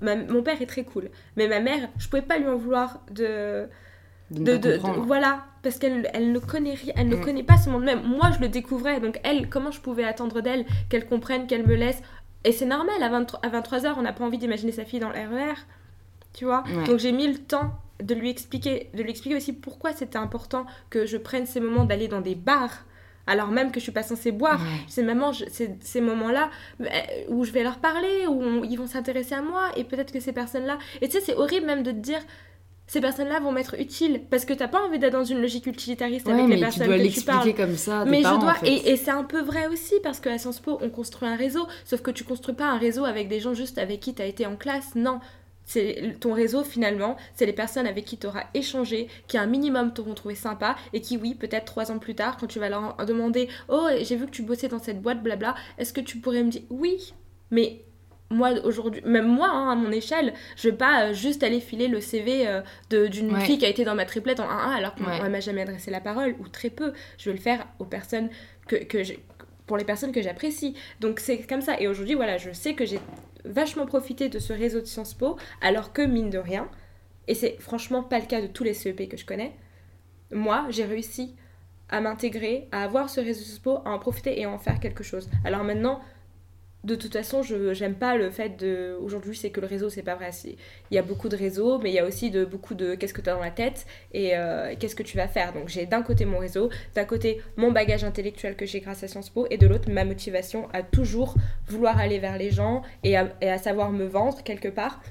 [0.00, 3.68] Mon père est très cool mais ma mère je pouvais pas lui en vouloir de
[4.30, 7.20] de, de, voilà parce qu'elle elle ne connaît rien elle ne mm.
[7.24, 8.02] connaît pas ce monde même.
[8.02, 11.74] Moi je le découvrais donc elle comment je pouvais attendre d'elle qu'elle comprenne qu'elle me
[11.74, 12.02] laisse
[12.44, 15.10] et c'est normal, à, 23, à 23h, on n'a pas envie d'imaginer sa fille dans
[15.10, 15.54] le RER.
[16.32, 17.72] Tu vois Donc j'ai mis le temps
[18.02, 21.84] de lui expliquer, de lui expliquer aussi pourquoi c'était important que je prenne ces moments
[21.84, 22.84] d'aller dans des bars
[23.28, 24.58] alors même que je suis pas censée boire.
[24.88, 26.86] C'est maman, c'est ces moments-là euh,
[27.28, 30.32] où je vais leur parler, où ils vont s'intéresser à moi, et peut-être que ces
[30.32, 30.78] personnes-là.
[31.02, 32.20] Et tu sais, c'est horrible même de te dire,
[32.88, 36.26] ces personnes-là vont m'être utiles parce que t'as pas envie d'être dans une logique utilitariste
[36.26, 37.54] avec les personnes tu dois que tu parles.
[37.54, 38.04] comme ça.
[38.06, 41.28] Mais je dois et, c'est un peu vrai aussi parce qu'à Sciences Po on construit
[41.28, 44.14] un réseau, sauf que tu construis pas un réseau avec des gens juste avec qui
[44.14, 44.94] tu as été en classe.
[44.94, 45.20] Non,
[45.64, 49.92] c'est ton réseau finalement, c'est les personnes avec qui tu auras échangé, qui un minimum
[49.92, 52.96] t'auront trouvé sympa et qui oui, peut-être trois ans plus tard, quand tu vas leur
[53.06, 56.42] demander "Oh, j'ai vu que tu bossais dans cette boîte blabla, est-ce que tu pourrais
[56.42, 56.62] me dire?
[56.70, 57.12] Oui
[57.50, 57.84] mais
[58.30, 61.88] moi aujourd'hui, même moi hein, à mon échelle, je vais pas euh, juste aller filer
[61.88, 65.04] le CV euh, d'une fille qui a été dans ma triplette en 1-1 alors qu'on
[65.04, 65.28] ouais.
[65.28, 66.92] m'a jamais adressé la parole ou très peu.
[67.16, 68.28] Je vais le faire aux personnes
[68.66, 68.98] que, que
[69.66, 70.74] pour les personnes que j'apprécie.
[71.00, 71.80] Donc c'est comme ça.
[71.80, 73.00] Et aujourd'hui, voilà, je sais que j'ai
[73.44, 76.68] vachement profité de ce réseau de Sciences Po alors que mine de rien,
[77.28, 79.52] et c'est franchement pas le cas de tous les CEP que je connais,
[80.32, 81.34] moi j'ai réussi
[81.88, 84.80] à m'intégrer, à avoir ce réseau Sciences Po, à en profiter et à en faire
[84.80, 85.30] quelque chose.
[85.44, 86.00] Alors maintenant,
[86.84, 88.96] de toute façon, je j'aime pas le fait de.
[89.02, 90.30] Aujourd'hui, c'est que le réseau, c'est pas vrai.
[90.44, 93.12] Il y a beaucoup de réseaux, mais il y a aussi de, beaucoup de qu'est-ce
[93.12, 95.52] que tu dans la tête et euh, qu'est-ce que tu vas faire.
[95.52, 99.08] Donc, j'ai d'un côté mon réseau, d'un côté mon bagage intellectuel que j'ai grâce à
[99.08, 101.34] Sciences Po, et de l'autre ma motivation à toujours
[101.66, 105.02] vouloir aller vers les gens et à, et à savoir me vendre quelque part.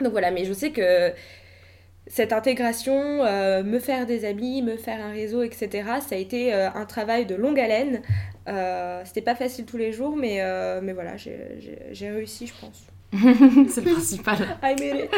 [0.00, 1.12] Donc voilà, mais je sais que
[2.06, 6.52] cette intégration, euh, me faire des amis, me faire un réseau, etc., ça a été
[6.52, 8.02] euh, un travail de longue haleine.
[8.46, 12.86] Euh, C'était pas facile tous les jours, mais, euh, mais voilà, j'ai réussi, je pense.
[13.70, 14.36] c'est le principal.
[14.62, 15.10] I made it.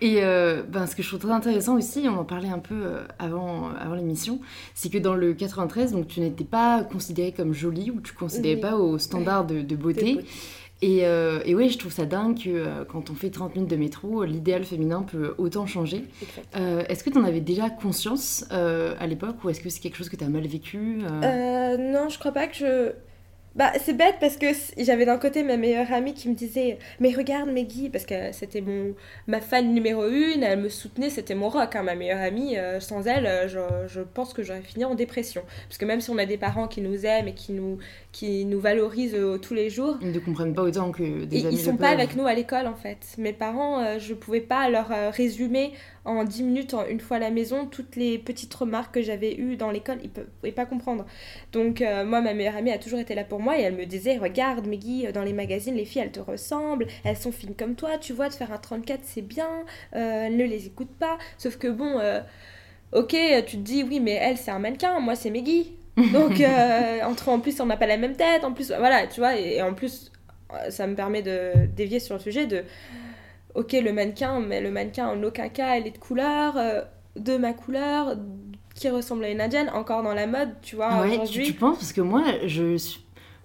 [0.00, 0.20] Et
[0.68, 3.96] ben, ce que je trouve très intéressant aussi, on en parlait un peu avant, avant
[3.96, 4.40] l'émission,
[4.74, 8.18] c'est que dans le 93, donc, tu n'étais pas considérée comme jolie ou tu ne
[8.18, 10.20] considérais pas au standard de, de beauté.
[10.82, 13.70] Et, euh, et oui, je trouve ça dingue que euh, quand on fait 30 minutes
[13.70, 16.04] de métro, l'idéal féminin peut autant changer.
[16.54, 19.96] Euh, est-ce que tu en avais déjà conscience à l'époque ou est-ce que c'est quelque
[19.96, 22.92] chose que tu as mal vécu Non, je crois pas que je
[23.56, 27.14] bah, c'est bête parce que j'avais d'un côté ma meilleure amie qui me disait Mais
[27.14, 28.94] regarde Meggy, parce que c'était mon
[29.26, 32.58] ma fan numéro une, elle me soutenait, c'était mon rock, hein, ma meilleure amie.
[32.58, 35.42] Euh, sans elle, euh, je, je pense que j'aurais fini en dépression.
[35.68, 37.78] Parce que même si on a des parents qui nous aiment et qui nous,
[38.12, 41.46] qui nous valorisent euh, tous les jours, ils ne comprennent pas autant que des ils,
[41.46, 41.56] amis.
[41.56, 42.98] Ils sont pas avec nous à l'école en fait.
[43.16, 45.72] Mes parents, je pouvais pas leur résumer
[46.06, 49.34] en 10 minutes, en, une fois à la maison, toutes les petites remarques que j'avais
[49.34, 51.04] eues dans l'école, ils ne pouvaient pas comprendre.
[51.52, 54.16] Donc, moi, ma meilleure amie a toujours été là pour moi et elle me disait
[54.16, 57.98] regarde Meggy dans les magazines les filles elles te ressemblent elles sont fines comme toi
[57.98, 59.48] tu vois de faire un 34 c'est bien
[59.94, 62.20] euh, ne les écoute pas sauf que bon euh,
[62.92, 63.16] ok
[63.46, 65.76] tu te dis oui mais elle c'est un mannequin moi c'est Meggy
[66.12, 69.20] donc euh, entre en plus on n'a pas la même tête en plus voilà tu
[69.20, 70.12] vois et, en plus
[70.70, 72.62] ça me permet de dévier sur le sujet de
[73.56, 76.54] ok le mannequin mais le mannequin en aucun cas elle est de couleur
[77.16, 78.16] de ma couleur
[78.76, 81.44] qui ressemble à une indienne, encore dans la mode, tu vois, ouais, aujourd'hui.
[81.44, 82.76] Tu, tu, penses Parce que moi, je,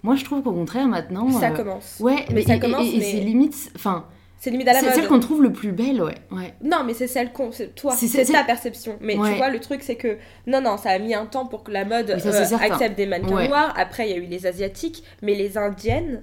[0.02, 1.30] moi, je trouve qu'au contraire, maintenant...
[1.30, 1.96] Ça euh, commence.
[2.00, 3.72] Ouais, mais, ça commence, et, c'est limite...
[3.74, 4.06] Enfin,
[4.38, 4.90] c'est limite à la mode.
[4.90, 6.16] C'est celle qu'on trouve le plus belle, ouais.
[6.32, 6.54] ouais.
[6.62, 7.50] Non, mais c'est celle qu'on...
[7.74, 8.98] Toi, c'est ta perception.
[9.00, 10.18] Mais tu vois, le truc, c'est que...
[10.46, 13.48] Non, non, ça a mis un temps pour que la mode euh, accepte des mannequins
[13.48, 13.72] noirs.
[13.76, 15.02] Après, il y a eu les Asiatiques.
[15.22, 16.22] Mais les Indiennes,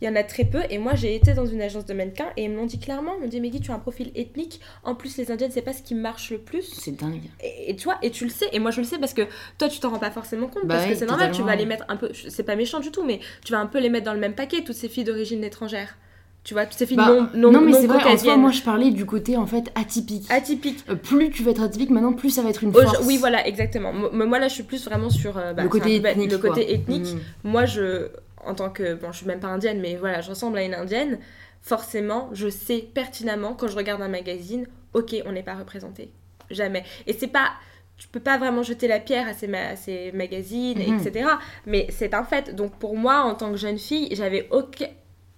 [0.00, 0.60] il y en a très peu.
[0.70, 3.22] Et moi, j'ai été dans une agence de mannequins et ils m'ont dit clairement, ils
[3.22, 4.60] m'ont dit, Meggy, tu as un profil ethnique.
[4.84, 6.62] En plus, les indiennes, c'est pas ce qui marche le plus.
[6.72, 7.22] C'est dingue.
[7.42, 8.48] Et, tu vois, et tu le sais.
[8.52, 9.22] Et moi, je le sais parce que
[9.58, 10.66] toi, tu t'en rends pas forcément compte.
[10.66, 12.10] Bah parce que c'est normal, tu vas les mettre un peu.
[12.28, 14.34] C'est pas méchant du tout, mais tu vas un peu les mettre dans le même
[14.34, 15.96] paquet, toutes ces filles d'origine étrangère.
[16.44, 18.62] Tu vois, toutes ces filles bah, non, non, mais c'est vrai, en soi, moi je
[18.62, 20.24] parlais du côté en fait atypique.
[20.30, 20.82] Atypique.
[20.88, 23.00] Euh, plus tu vas être atypique, maintenant plus ça va être une force.
[23.04, 23.92] oui, voilà, exactement.
[23.92, 26.30] moi là, je suis plus vraiment sur euh, bah, le côté ethnique.
[26.30, 27.14] Le côté ethnique.
[27.14, 27.50] Mm.
[27.50, 28.08] Moi, je
[28.44, 28.94] en tant que.
[28.94, 31.18] Bon, je suis même pas indienne, mais voilà, je ressemble à une indienne.
[31.60, 36.12] Forcément, je sais pertinemment quand je regarde un magazine, ok, on n'est pas représenté.
[36.50, 36.84] Jamais.
[37.06, 37.50] Et c'est pas.
[37.96, 40.98] Tu peux pas vraiment jeter la pierre à ces, ces magazines, mhm.
[40.98, 41.30] etc.
[41.66, 42.54] Mais c'est un fait.
[42.54, 44.86] Donc pour moi, en tant que jeune fille, j'avais aucun,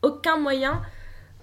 [0.03, 0.83] aucun moyen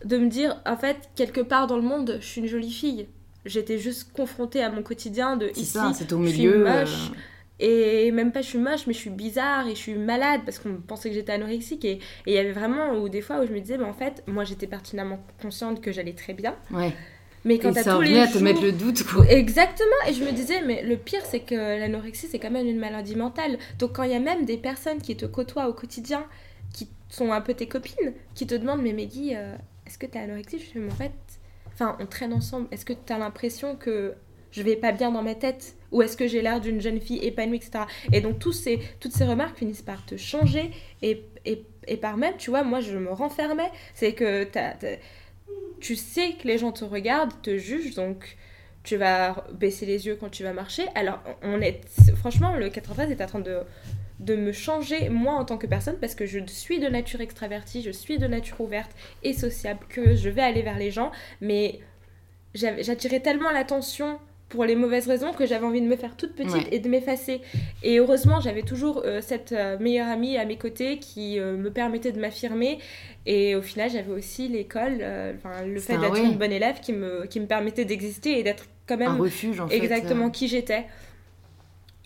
[0.06, 3.08] de me dire, en fait, quelque part dans le monde, je suis une jolie fille.
[3.46, 7.12] J'étais juste confrontée à mon quotidien de ici, c'est au milieu, je suis moche.
[7.12, 7.16] Euh,
[7.60, 10.60] et même pas je suis moche, mais je suis bizarre et je suis malade parce
[10.60, 11.86] qu'on pensait que j'étais anorexique.
[11.86, 14.24] Et il y avait vraiment ou des fois où je me disais, bah, en fait,
[14.28, 16.56] moi j'étais pertinemment consciente que j'allais très bien.
[16.72, 16.94] Ouais.
[17.46, 19.26] Mais quand t'as tous les à te mettre le doute, quoi.
[19.30, 19.88] Exactement.
[20.08, 23.16] Et je me disais, mais le pire, c'est que l'anorexie, c'est quand même une maladie
[23.16, 23.58] mentale.
[23.80, 26.26] Donc quand il y a même des personnes qui te côtoient au quotidien,
[26.74, 30.20] qui sont un peu tes copines, qui te demandent, mais Meggy, euh, est-ce que t'es
[30.20, 31.14] anorexique Je me dis, en fait,
[31.74, 32.68] enfin, on traîne ensemble.
[32.72, 34.14] Est-ce que t'as l'impression que
[34.52, 37.20] je vais pas bien dans ma tête ou est-ce que j'ai l'air d'une jeune fille
[37.26, 37.86] épanouie, etc.
[38.12, 42.36] Et donc ces, toutes ces remarques finissent par te changer et, et, et par même,
[42.38, 43.72] tu vois, moi je me renfermais.
[43.94, 44.48] C'est que
[45.80, 48.38] tu sais que les gens te regardent, te jugent, donc
[48.84, 50.86] tu vas baisser les yeux quand tu vas marcher.
[50.96, 51.82] Alors on est,
[52.16, 53.62] franchement, le 93 est en train de
[54.20, 57.84] de me changer moi en tant que personne parce que je suis de nature extravertie,
[57.84, 58.92] je suis de nature ouverte
[59.24, 61.80] et sociable que je vais aller vers les gens, mais
[62.56, 66.68] j'attirais tellement l'attention pour les mauvaises raisons que j'avais envie de me faire toute petite
[66.72, 67.42] et de m'effacer.
[67.84, 71.70] Et heureusement, j'avais toujours euh, cette euh, meilleure amie à mes côtés qui euh, me
[71.70, 72.80] permettait de m'affirmer.
[73.26, 77.42] Et au final, j'avais aussi l'école, le fait d'être une bonne élève qui me, qui
[77.42, 80.86] me permettait d'exister et d'être quand même un refuge, en exactement qui j'étais.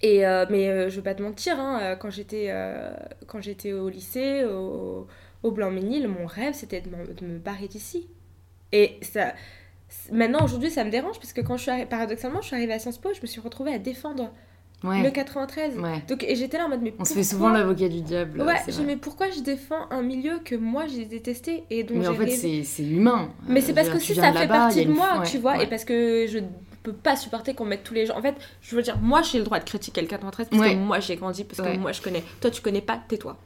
[0.01, 2.51] Et mais je veux pas te mentir, hein, quand j'étais
[3.27, 5.05] quand j'étais au lycée, au,
[5.43, 8.07] au Blanc-Ménil, mon rêve c'était de, de me barrer d'ici.
[8.71, 9.33] Et ça,
[10.11, 12.79] Maintenant, aujourd'hui, ça me dérange parce que quand je suis paradoxalement, je suis arrivée à
[12.79, 14.31] Sciences Po, je me suis retrouvée à défendre
[14.83, 15.75] le 93.
[16.07, 18.41] Donc, et j'étais là en mode, mais On se fait souvent l'avocat du diable.
[18.41, 22.07] Ouais, je, mais pourquoi je défends un milieu que moi j'ai détesté et dont Mais
[22.07, 23.29] en fait, c'est humain.
[23.47, 26.25] Mais c'est parce que si ça fait partie de moi, tu vois, et parce que
[26.27, 26.39] je
[26.83, 28.17] peux pas supporter qu'on mette tous les gens.
[28.17, 30.75] En fait, je veux dire, moi j'ai le droit de critiquer le 93 parce que
[30.75, 32.23] moi j'ai grandi, parce que moi je connais.
[32.39, 33.37] Toi tu connais pas, tais-toi.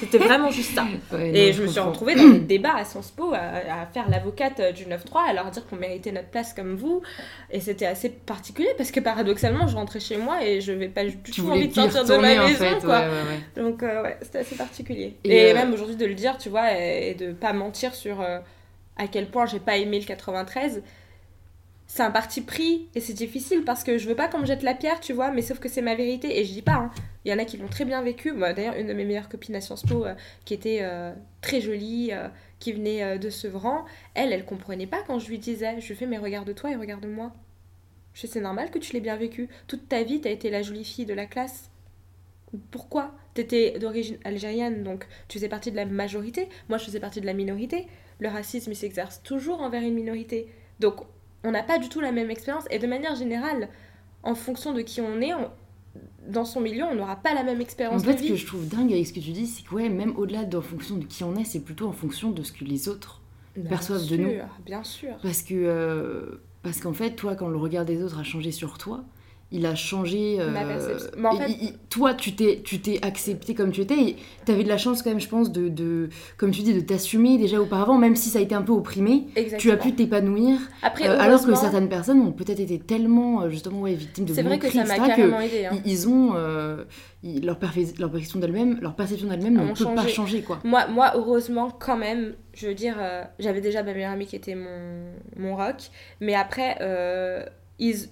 [0.00, 0.86] C'était vraiment juste ça.
[1.18, 4.84] et je me suis retrouvée dans des débats à Sciences Po à, faire l'avocate du
[4.84, 7.02] 9-3, à leur dire qu'on méritait notre place comme vous.
[7.50, 11.04] Et c'était assez particulier parce que paradoxalement, je rentrais chez moi et je vais pas
[11.04, 12.80] du tout envie de sortir de ma maison.
[12.80, 13.04] quoi.
[13.56, 15.16] Donc euh, ouais, c'était assez particulier.
[15.24, 18.38] Et, euh, même aujourd'hui de le dire, tu vois, et, de pas mentir sur euh,
[18.96, 20.82] à quel point j'ai pas aimé le 93
[21.86, 24.62] c'est un parti pris et c'est difficile parce que je veux pas qu'on me jette
[24.62, 26.74] la pierre, tu vois, mais sauf que c'est ma vérité et je dis pas.
[26.74, 26.90] Hein.
[27.24, 28.32] Il y en a qui l'ont très bien vécu.
[28.32, 31.60] Moi, d'ailleurs, une de mes meilleures copines à Sciences Po, euh, qui était euh, très
[31.60, 35.94] jolie, euh, qui venait de Sevran, elle, elle comprenait pas quand je lui disais, je
[35.94, 37.32] fais, mais regarde-toi et regarde-moi.
[38.14, 39.48] Je sais, c'est normal que tu l'aies bien vécu.
[39.66, 41.70] Toute ta vie, t'as été la jolie fille de la classe.
[42.70, 43.14] Pourquoi?
[43.34, 46.48] T'étais d'origine algérienne, donc tu faisais partie de la majorité.
[46.68, 47.86] Moi, je faisais partie de la minorité.
[48.18, 50.48] Le racisme, il s'exerce toujours envers une minorité.
[50.80, 51.02] Donc,
[51.44, 52.64] on n'a pas du tout la même expérience.
[52.70, 53.68] Et de manière générale,
[54.22, 55.32] en fonction de qui on est,
[56.28, 58.02] dans son milieu, on n'aura pas la même expérience.
[58.02, 59.88] En fait, ce que je trouve dingue avec ce que tu dis, c'est que ouais,
[59.88, 62.64] même au-delà de fonction de qui on est, c'est plutôt en fonction de ce que
[62.64, 63.22] les autres
[63.68, 64.32] perçoivent de nous.
[64.64, 65.16] Bien sûr.
[65.22, 68.76] Parce que euh, parce qu'en fait, toi, quand le regard des autres a changé sur
[68.76, 69.04] toi,
[69.52, 70.38] il a changé.
[70.38, 71.10] Ma euh, perception.
[71.16, 73.94] Mais en et fait- il- il- toi, tu t'es, tu t'es accepté comme tu étais.
[73.98, 76.80] Et t'avais de la chance quand même, je pense, de, de comme tu dis, de
[76.80, 79.24] t'assumer déjà auparavant, même si ça a été un peu opprimé.
[79.36, 79.58] Exactement.
[79.60, 80.58] Tu as pu t'épanouir.
[80.82, 84.34] Après, euh, alors que certaines personnes ont peut-être été tellement euh, justement ouais, victimes de
[84.34, 85.66] C'est vrai que moqueries, ça m'a que aidé.
[85.66, 85.78] hein.
[85.84, 86.84] ils, ont euh,
[87.22, 87.58] leur,
[87.98, 90.12] leur perception d'elles-mêmes, leur perception d'elles-mêmes Ont ne peut pas changé.
[90.12, 90.58] changer quoi.
[90.64, 94.36] Moi, moi, heureusement, quand même, je veux dire, euh, j'avais déjà ma meilleure amie qui
[94.36, 95.76] était mon, mon rock,
[96.20, 96.76] mais après,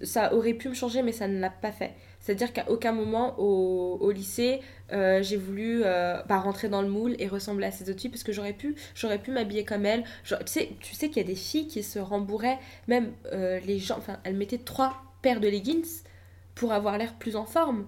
[0.03, 1.93] ça aurait pu me changer, mais ça ne l'a pas fait.
[2.21, 4.61] C'est-à-dire qu'à aucun moment au, au lycée,
[4.93, 8.11] euh, j'ai voulu euh, bah, rentrer dans le moule et ressembler à ces autres filles,
[8.11, 10.05] parce que j'aurais pu, j'aurais pu m'habiller comme elles.
[10.25, 12.59] Tu sais, tu sais qu'il y a des filles qui se rembourraient,
[12.89, 16.03] même euh, les gens, enfin, elles mettaient trois paires de leggings
[16.55, 17.87] pour avoir l'air plus en forme.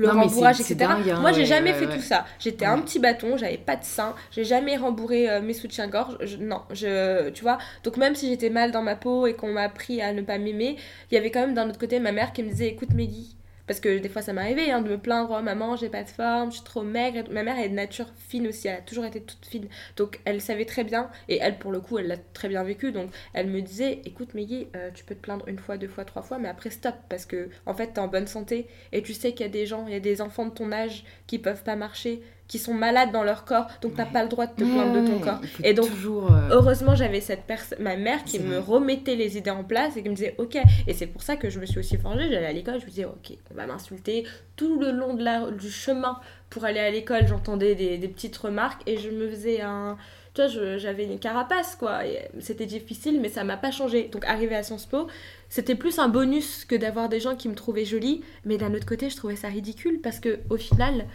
[0.00, 0.76] Le Non, rembourrage, etc.
[0.76, 1.96] dingue, hein, Moi, j'ai ouais, jamais ouais, fait ouais.
[1.96, 2.24] tout ça.
[2.38, 6.16] J'étais un petit bâton, j'avais pas de sein, j'ai jamais rembourré euh, mes soutiens-gorge.
[6.40, 7.58] Non, je, tu vois.
[7.84, 10.38] Donc même si j'étais mal dans ma peau et qu'on m'a appris à ne pas
[10.38, 10.76] m'aimer,
[11.10, 13.36] il y avait quand même d'un autre côté ma mère qui me disait, écoute Meggy.
[13.70, 16.08] Parce que des fois ça m'arrivait hein, de me plaindre, oh, maman j'ai pas de
[16.08, 17.22] forme, je suis trop maigre.
[17.30, 19.68] Ma mère est de nature fine aussi, elle a toujours été toute fine.
[19.96, 22.90] Donc elle savait très bien, et elle pour le coup elle l'a très bien vécu.
[22.90, 26.04] Donc elle me disait, écoute Meggy, euh, tu peux te plaindre une fois, deux fois,
[26.04, 26.96] trois fois, mais après stop.
[27.08, 29.66] Parce que en fait t'es en bonne santé et tu sais qu'il y a des
[29.66, 32.74] gens, il y a des enfants de ton âge qui peuvent pas marcher, qui sont
[32.74, 34.10] malades dans leur corps, donc t'as Ouais.
[34.12, 35.40] pas le droit de te plaindre de ton Ouais, corps.
[35.62, 36.32] Et donc, toujours.
[36.34, 38.74] euh, Heureusement, j'avais cette personne, ma mère qui me vrai.
[38.74, 40.58] remettait les idées en place et qui me disait OK.
[40.88, 42.28] Et c'est pour ça que je me suis aussi forgée.
[42.28, 44.24] J'allais à l'école, je me disais OK, on va m'insulter.
[44.56, 46.18] Tout le long de la, du chemin
[46.50, 49.96] pour aller à l'école, j'entendais des, des petites remarques et je me faisais un.
[50.34, 52.00] Tu vois, j'avais une carapace quoi.
[52.40, 54.08] C'était difficile, mais ça m'a pas changé.
[54.12, 55.06] Donc, arrivé à Sciences Po,
[55.48, 58.22] c'était plus un bonus que d'avoir des gens qui me trouvaient jolie.
[58.44, 61.06] Mais d'un autre côté, je trouvais ça ridicule parce que au final,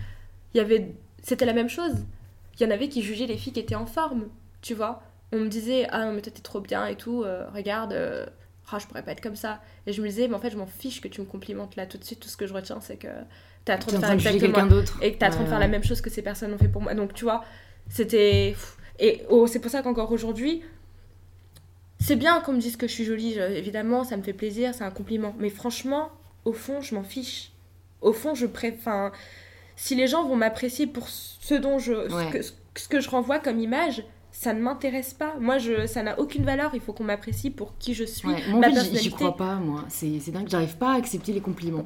[0.54, 0.88] il y avait.
[1.26, 1.96] C'était la même chose.
[2.60, 4.28] Il y en avait qui jugeaient les filles qui étaient en forme,
[4.62, 5.02] tu vois.
[5.32, 8.28] On me disait, ah non, mais toi t'es trop bien et tout, euh, regarde, euh,
[8.72, 9.60] ah, je pourrais pas être comme ça.
[9.88, 11.88] Et je me disais, mais en fait, je m'en fiche que tu me complimentes là
[11.88, 12.20] tout de suite.
[12.20, 13.08] Tout ce que je retiens, c'est que
[13.66, 14.66] t'es en train T'es de faire exactement.
[14.68, 14.98] d'autre.
[15.02, 16.68] Et que t'es en train de faire la même chose que ces personnes ont fait
[16.70, 16.94] pour moi.
[16.94, 17.44] Donc, tu vois,
[17.90, 18.56] c'était.
[19.00, 20.62] Et oh, c'est pour ça qu'encore aujourd'hui,
[22.00, 24.74] c'est bien qu'on me dise que je suis jolie, je- évidemment, ça me fait plaisir,
[24.76, 25.36] c'est un compliment.
[25.40, 26.12] Mais franchement,
[26.46, 27.52] au fond, je m'en fiche.
[28.02, 29.12] Au fond, je préfère.
[29.76, 31.94] Si les gens vont m'apprécier pour ce dont je.
[31.94, 32.42] Ouais.
[32.42, 35.34] Ce, que, ce que je renvoie comme image, ça ne m'intéresse pas.
[35.40, 36.72] Moi, je, ça n'a aucune valeur.
[36.74, 38.28] Il faut qu'on m'apprécie pour qui je suis.
[38.28, 39.10] Ouais, ma fait, j'y- j'y personnalité.
[39.12, 39.84] crois pas, moi.
[39.90, 41.86] C'est c'est dingue, j'arrive pas à accepter les compliments.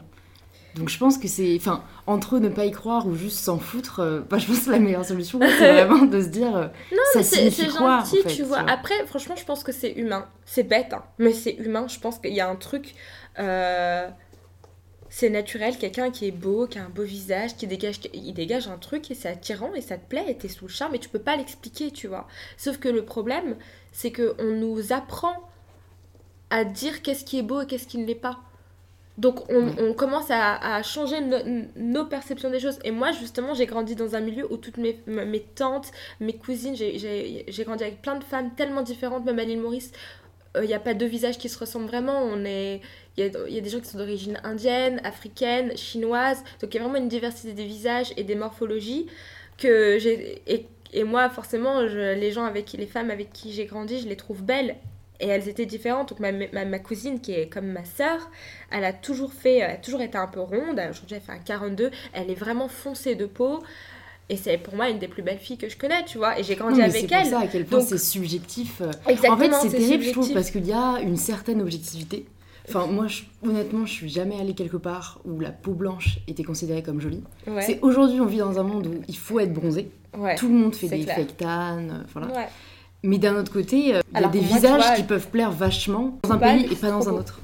[0.75, 1.55] Donc je pense que c'est.
[1.55, 4.59] Enfin, entre eux, ne pas y croire ou juste s'en foutre, euh, bah, je pense
[4.65, 6.55] que la meilleure solution, c'est vraiment de se dire.
[6.55, 6.67] euh,
[7.13, 8.59] ça Mais c'est gentil, tu vois.
[8.69, 10.27] Après, franchement, je pense que c'est humain.
[10.45, 11.87] C'est bête, hein, mais c'est humain.
[11.87, 12.93] Je pense qu'il y a un truc.
[13.39, 14.07] euh,
[15.09, 18.67] c'est naturel, quelqu'un qui est beau, qui a un beau visage, qui dégage, il dégage
[18.67, 20.99] un truc et c'est attirant et ça te plaît et t'es sous le charme et
[20.99, 22.27] tu peux pas l'expliquer, tu vois.
[22.57, 23.57] Sauf que le problème,
[23.91, 25.33] c'est que on nous apprend
[26.49, 28.39] à dire qu'est-ce qui est beau et qu'est-ce qui ne l'est pas.
[29.17, 31.37] Donc on, on commence à, à changer no-
[31.75, 32.79] nos perceptions des choses.
[32.85, 35.91] Et moi justement j'ai grandi dans un milieu où toutes mes, mes tantes,
[36.21, 39.91] mes cousines, j'ai- grandi avec plein de femmes tellement différentes, même à l'île Maurice.
[40.55, 42.21] Il n'y a pas deux visages qui se ressemblent vraiment.
[42.23, 42.81] On est,
[43.19, 46.43] il y a, il y a des gens qui sont d'origine indienne, africaine, chinoise.
[46.61, 49.07] Donc il y a vraiment une diversité des visages et des morphologies
[49.57, 53.51] que j'ai et, et moi forcément je- les gens avec qui les femmes avec qui
[53.53, 54.75] j'ai grandi, je les trouve belles
[55.19, 56.09] et elles étaient différentes.
[56.09, 58.19] Donc ma, ma, ma cousine qui est comme ma sœur,
[58.71, 60.79] elle a toujours fait, elle a toujours été un peu ronde.
[60.89, 61.91] Aujourd'hui elle fait un 42.
[62.13, 63.61] Elle est vraiment foncée de peau.
[64.31, 66.39] Et c'est pour moi une des plus belles filles que je connais, tu vois.
[66.39, 67.25] Et j'ai Non, grandi mais avec c'est pour elle.
[67.31, 68.79] ça à quel point c'est subjectif.
[68.81, 68.91] euh.
[69.07, 70.33] Exactement, en fait, c'est terrible, je trouve, subjectif.
[70.35, 72.25] parce qu'il y a une certaine objectivité.
[72.69, 76.43] Enfin, moi, je- honnêtement, je suis jamais allée quelque part où la peau blanche était
[76.43, 77.23] considérée comme jolie.
[77.47, 79.89] Ouais, C'est aujourd'hui, on vit dans un monde où il faut être bronzé.
[80.17, 80.35] ouais.
[80.35, 81.15] Tout le monde fait des clair.
[81.17, 82.27] fake tan, euh, voilà.
[82.35, 82.47] Ouais.
[83.03, 85.51] Mais d'un autre côté, euh, il y a des moi, visages vois, qui peuvent plaire
[85.51, 87.39] vachement dans un pays et pas dans un autre.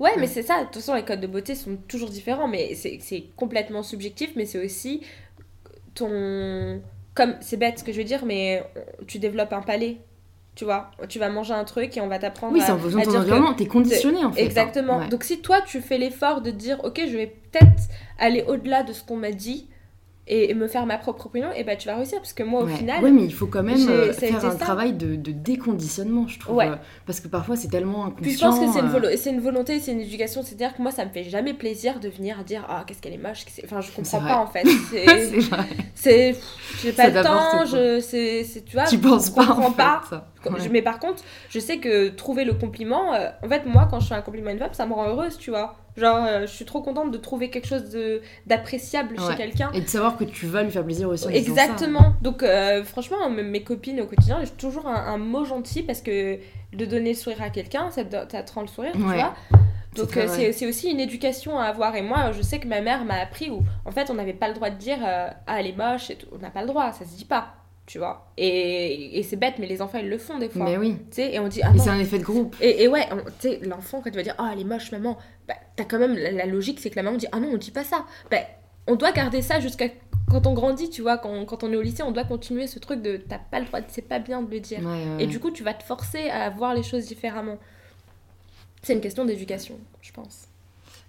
[0.00, 0.60] Ouais, mais c'est ça.
[0.60, 4.30] De toute façon, les codes de beauté sont toujours différents, mais c'est c'est complètement subjectif,
[4.36, 5.00] mais c'est aussi
[5.94, 6.80] ton...
[7.14, 8.64] Comme, c'est bête ce que je veux dire, mais
[9.06, 9.98] tu développes un palais,
[10.54, 10.90] tu vois.
[11.08, 13.16] Tu vas manger un truc et on va t'apprendre Oui, c'est en fonction de ton
[13.18, 14.40] environnement, t'es conditionné en fait.
[14.42, 14.44] hein.
[14.44, 14.98] Exactement.
[14.98, 15.08] Ouais.
[15.08, 17.82] Donc si toi, tu fais l'effort de dire, ok, je vais peut-être
[18.18, 19.68] aller au-delà de ce qu'on m'a dit
[20.26, 22.62] et, et me faire ma propre opinion, et bah tu vas réussir, parce que moi,
[22.62, 22.74] au Ouais.
[22.74, 23.04] final...
[23.04, 24.56] Ouais, mais il faut quand même euh, faire un ça.
[24.58, 26.56] travail de, de déconditionnement, je trouve.
[26.56, 26.68] Ouais.
[26.68, 28.22] euh, parce que parfois, c'est tellement inconscient.
[28.22, 30.42] Puis je pense que c'est une, euh, volo- c'est une volonté, c'est une éducation.
[30.42, 33.18] C'est-à-dire que moi, ça me fait jamais plaisir de venir dire Ah, qu'est-ce qu'elle est
[33.18, 33.44] moche.
[33.64, 34.64] Enfin, je comprends pas en fait.
[35.94, 36.34] C'est.
[36.82, 38.00] J'ai pas le temps, je,
[38.60, 38.84] tu vois.
[38.84, 39.76] tu penses je en comprends fait.
[39.76, 40.02] pas.
[40.08, 40.28] ça.
[40.46, 40.68] Ouais.
[40.70, 44.08] mais par contre, je sais que trouver le compliment, euh, en fait, moi, quand je
[44.08, 45.76] fais un compliment à une femme, ça me rend heureuse, tu vois.
[45.96, 49.30] Genre, euh, je suis trop contente de trouver quelque chose de, d'appréciable Ouais.
[49.30, 49.70] chez quelqu'un.
[49.74, 51.28] Et de savoir que tu vas lui faire plaisir aussi.
[51.28, 52.14] Exactement.
[52.20, 56.38] Donc, euh, franchement, mes copines au quotidien, j'ai toujours un, un mot gentil parce que
[56.72, 59.34] de donner le sourire à quelqu'un, ça te, ça te rend le sourire, tu vois.
[59.94, 61.94] Donc euh, c'est aussi une éducation à avoir.
[61.94, 64.48] Et moi, je sais que ma mère m'a appris où, en fait, on n'avait pas
[64.48, 66.26] le droit de dire euh, ah elle est moche et tout.
[66.34, 67.54] On n'a pas le droit, ça se dit pas,
[67.86, 68.32] tu vois.
[68.36, 70.64] Et, et c'est bête, mais les enfants ils le font des fois.
[70.64, 70.96] Mais oui.
[71.10, 72.56] Tu sais, et on dit ah c'est un effet de groupe.
[72.60, 73.06] Et, et ouais,
[73.40, 75.98] tu sais, l'enfant quand tu vas dire oh elle est moche maman, bah t'as quand
[75.98, 78.06] même la, la logique c'est que la maman dit ah non on dit pas ça.
[78.30, 78.38] Bah
[78.86, 79.88] on doit garder ça jusqu'à
[80.30, 82.78] quand on grandit, tu vois, quand, quand on est au lycée, on doit continuer ce
[82.78, 84.80] truc de t'as pas le droit, c'est pas bien de le dire.
[84.80, 87.58] Ouais, ouais, Et du coup, tu vas te forcer à voir les choses différemment.
[88.82, 90.48] C'est une question d'éducation, je pense.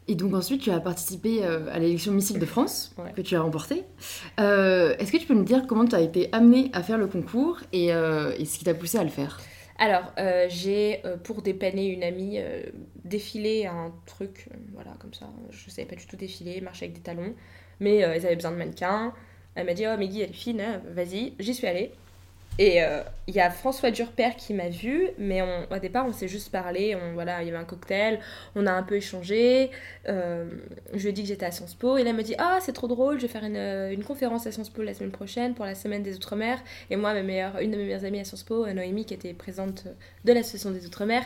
[0.07, 3.11] Et donc ensuite, tu as participé euh, à l'élection Missile de France, Ouais.
[3.15, 3.83] que tu as remportée.
[4.39, 7.07] Euh, Est-ce que tu peux nous dire comment tu as été amenée à faire le
[7.07, 9.41] concours et, euh, et ce qui t'a poussé à le faire?
[9.77, 12.39] Alors, euh, j'ai, pour dépanner une amie,
[13.03, 15.27] défilé un truc, voilà, comme ça.
[15.49, 17.33] Je savais pas du tout défiler, marcher avec des talons.
[17.79, 19.13] Mais ils avaient besoin de mannequins.
[19.55, 21.33] Elle m'a dit, oh, Meggy, elle est fine, hein, vas-y.
[21.39, 21.91] J'y suis allée.
[22.57, 26.13] Et euh, il y a François Durper qui m'a vue, mais on- au départ, on
[26.13, 26.95] s'est juste parlé.
[26.95, 28.19] On, voilà, il y avait un cocktail,
[28.55, 29.71] on a un peu échangé.
[30.07, 30.45] euh,
[30.93, 31.97] je lui ai dit que j'étais à Sciences Po.
[31.97, 34.03] Et là, elle m'a dit, ah, c'est trop drôle, je vais faire une, euh, une
[34.05, 36.59] conférence à Sciences Po la semaine prochaine pour la semaine des Outre-mer.
[36.89, 39.33] Et moi, ma meilleure, une de mes meilleures amies à Sciences Po, Noémie, qui était
[39.33, 39.83] présente
[40.23, 41.23] de l'association des Outre-mer,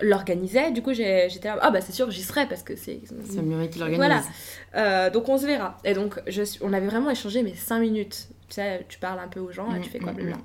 [0.00, 0.72] l'organisait.
[0.72, 3.00] Du coup, j'étais là, ah bah c'est sûr, j'y serai parce que c'est.
[3.30, 3.98] C'est Muriel qui l'organise.
[3.98, 4.22] Voilà.
[4.74, 5.76] Euh, donc on se verra.
[5.84, 8.28] Et donc, je on avait vraiment échangé, mais 5 minutes.
[8.48, 10.36] Tu sais, tu parles un peu aux gens, là, Mm, tu fais quoi, mm, blabla.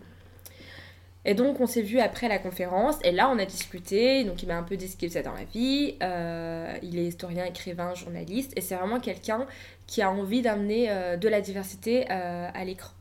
[1.29, 4.23] Et donc, on s'est vu après la conférence, et là, on a discuté.
[4.23, 5.97] Donc, il m'a un peu dit ce qu'il faisait dans la vie.
[6.01, 9.45] Euh, il est historien, écrivain, journaliste, et c'est vraiment quelqu'un
[9.87, 12.93] qui a envie d'amener euh, de la diversité euh, à l'écran,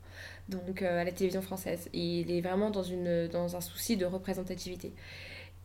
[0.48, 1.88] donc à la télévision française.
[1.92, 4.92] Il est vraiment dans, un souci de représentativité.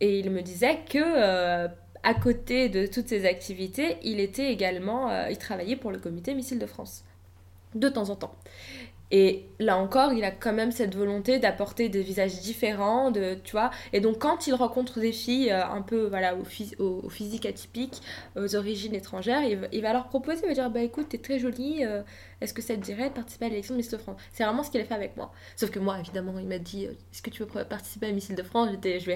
[0.00, 1.66] Et il me disait que,
[2.04, 6.60] à côté de toutes ses activités, il était également, il travaillait pour le comité Missile
[6.60, 7.02] de France,
[7.74, 8.34] de temps en temps.
[9.14, 13.52] Et là encore, il a quand même cette volonté d'apporter des visages différents, de, tu
[13.52, 13.70] vois.
[13.92, 16.42] Et donc, quand il rencontre des filles euh, un peu, voilà, au,
[16.82, 18.00] au- physique atypique,
[18.36, 21.18] aux origines étrangères, il, va- il va leur proposer, il va dire, bah écoute, t'es
[21.18, 22.02] très jolie, euh,
[22.42, 24.20] est-ce que ça te dirait de participer à l'élection de Miss de France?
[24.32, 25.32] C'est vraiment ce qu'il a fait avec moi.
[25.56, 28.30] Sauf que moi, évidemment, il m'a dit, euh, est-ce que tu veux participer à Miss
[28.30, 28.70] de France?
[28.72, 29.06] Je je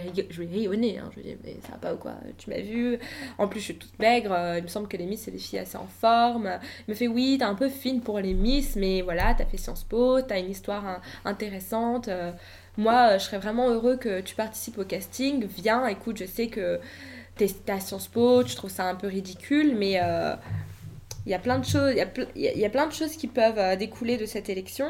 [0.43, 1.11] vais rayonner, hein.
[1.15, 2.15] je lui ai dit, mais ça va pas ou quoi?
[2.39, 2.99] Tu m'as vu
[3.39, 5.39] En plus, je suis toute maigre, euh, il me semble que les Miss, c'est des
[5.39, 6.59] filles assez en forme.
[6.87, 9.57] Il me fait, oui, t'es un peu fine pour les Miss, mais voilà, t'as fait
[9.57, 12.09] Sciences Po, t'as une histoire hein, intéressante.
[12.09, 12.33] euh,
[12.79, 15.47] moi, je serais vraiment heureux que tu participes au casting.
[15.47, 16.79] Viens, écoute, je sais que
[17.37, 19.99] t'es à Sciences Po, tu trouves ça un peu ridicule, mais
[21.27, 23.27] il y a plein de choses, il y a, y a plein de choses qui
[23.27, 24.89] peuvent euh, découler de cette élection.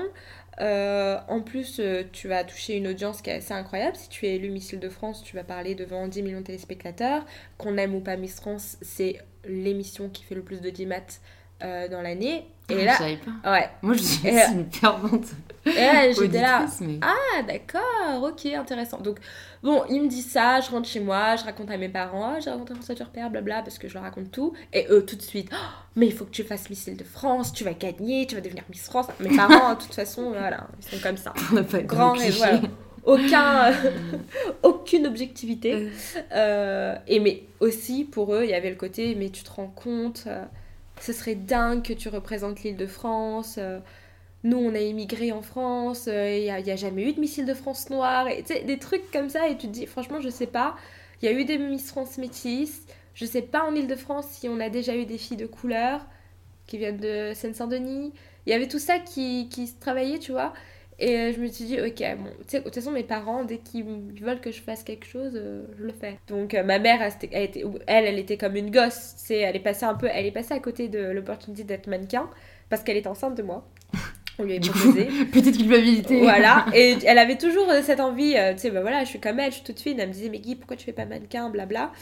[0.61, 3.97] Euh, en plus, euh, tu vas toucher une audience qui est assez incroyable.
[3.97, 7.24] Si tu es élu Miss de France, tu vas parler devant 10 millions de téléspectateurs.
[7.59, 11.20] Qu'on aime ou pas Miss France, c'est l'émission qui fait le plus de 10 maths
[11.62, 12.46] euh, dans l'année.
[12.68, 12.98] Ah, Et je là,
[13.42, 13.52] pas.
[13.52, 13.70] ouais.
[13.82, 15.26] Moi, je suis Et- aussi une fervente
[15.66, 16.66] Et là, j'étais là.
[16.80, 16.98] mais...
[17.00, 18.98] Ah, d'accord, ok, intéressant.
[19.00, 19.18] Donc,
[19.62, 22.40] bon, il me dit ça, je rentre chez moi, je raconte à mes parents, ah,
[22.40, 24.52] j'ai rencontré François Turpère, blabla, parce que je leur raconte tout.
[24.72, 25.57] Et eux, tout de suite, Oh,
[25.94, 28.40] mais il faut que tu fasses Miss Île de France, tu vas gagner, tu vas
[28.40, 29.07] devenir Miss France.
[29.20, 31.32] Mes parents, de toute façon, voilà, ils sont comme ça.
[31.57, 32.61] on pas Grand rêve, voilà.
[33.04, 33.72] Aucun,
[34.64, 35.88] aucune objectivité.
[36.32, 39.68] Euh, et mais aussi, pour eux, il y avait le côté, mais tu te rends
[39.68, 40.42] compte, euh,
[41.01, 43.57] ce serait dingue que tu représentes l'île de France.
[43.59, 43.80] euh,
[44.44, 47.55] nous, on a immigré en France, euh, il n'y a, jamais eu de missile de
[47.55, 48.28] France noire.
[48.28, 50.76] Et, des trucs comme ça, et tu te dis, franchement, je sais pas.
[51.20, 52.86] Il y a eu des Miss France métisses.
[53.14, 56.07] Je sais pas en Ile-de-France si on a déjà eu des filles de couleur
[56.66, 58.12] qui viennent de Seine-Saint-Denis.
[58.47, 60.53] Il y avait tout ça qui, qui se travaillait, tu vois.
[60.99, 63.44] Et euh, je me suis dit, ok, bon, tu sais, de toute façon, mes parents,
[63.44, 63.84] dès qu'ils
[64.14, 66.18] ils veulent que je fasse quelque chose, euh, je le fais.
[66.28, 69.36] Donc, euh, ma mère, elle, elle, était- elle, elle était comme une gosse, tu sais,
[69.38, 72.30] elle est passée un peu, elle est passée à côté de l'opportunité d'être mannequin,
[72.70, 73.66] parce qu'elle est enceinte de moi.
[74.38, 75.05] On lui a Du coup, proposé.
[75.32, 76.18] petite culpabilité.
[76.20, 79.38] Voilà, et elle avait toujours cette envie, euh, tu sais, bah voilà, je suis comme
[79.38, 80.01] elle, je suis toute fine.
[80.01, 81.92] Elle me disait, mais Guy, pourquoi tu fais pas mannequin, blabla?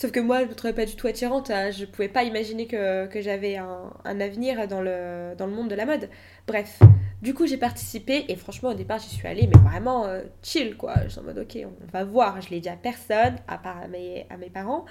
[0.00, 1.50] Sauf que moi, je me trouvais pas du tout attirante.
[1.50, 1.72] hein.
[1.72, 6.08] Je pouvais pas imaginer que, j'avais un, avenir dans le, monde de la mode.
[6.46, 6.78] Bref,
[7.20, 10.76] du coup, j'ai participé et franchement, au départ, j'y suis allée, mais vraiment euh, chill,
[10.76, 10.94] quoi.
[11.02, 12.40] Je suis en mode, ok, on va voir.
[12.40, 14.24] Je l'ai dit à personne, à part à mes,
[14.54, 14.84] parents.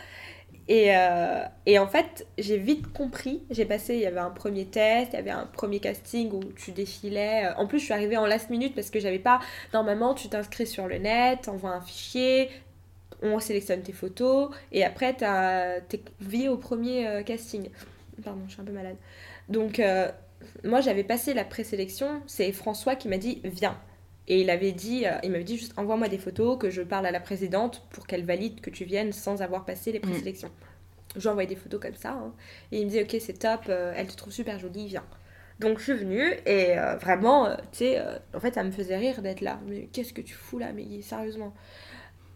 [0.67, 3.43] Et, euh, et en fait, j'ai vite compris.
[3.49, 6.43] J'ai passé, il y avait un premier test, il y avait un premier casting où
[6.51, 7.47] tu défilais.
[7.55, 9.39] En plus, je suis arrivée en last minute parce que j'avais pas.
[9.73, 12.49] Normalement, tu t'inscris sur le net, envoies un fichier,
[13.22, 17.70] on sélectionne tes photos et après, t'es convié au premier euh, casting.
[18.24, 18.95] Pardon, je suis un peu malade.
[19.49, 20.11] Donc, euh,
[20.63, 22.22] moi, j'avais passé la présélection.
[22.28, 23.78] C'est François qui m'a dit Viens.
[24.28, 27.05] Et il avait dit, euh, il m'avait dit juste envoie-moi des photos que je parle
[27.05, 30.51] à la présidente pour qu'elle valide que tu viennes sans avoir passé les présélections.
[31.15, 32.11] Je lui ai envoyé des photos comme ça.
[32.11, 32.34] hein.
[32.74, 35.05] Et il me dit ok c'est top, elle te trouve super jolie, viens.
[35.59, 38.01] Donc je suis venue et vraiment, tu sais,
[38.36, 39.61] en fait ça me faisait rire d'être là.
[39.65, 41.53] Mais qu'est-ce que tu fous là, mais sérieusement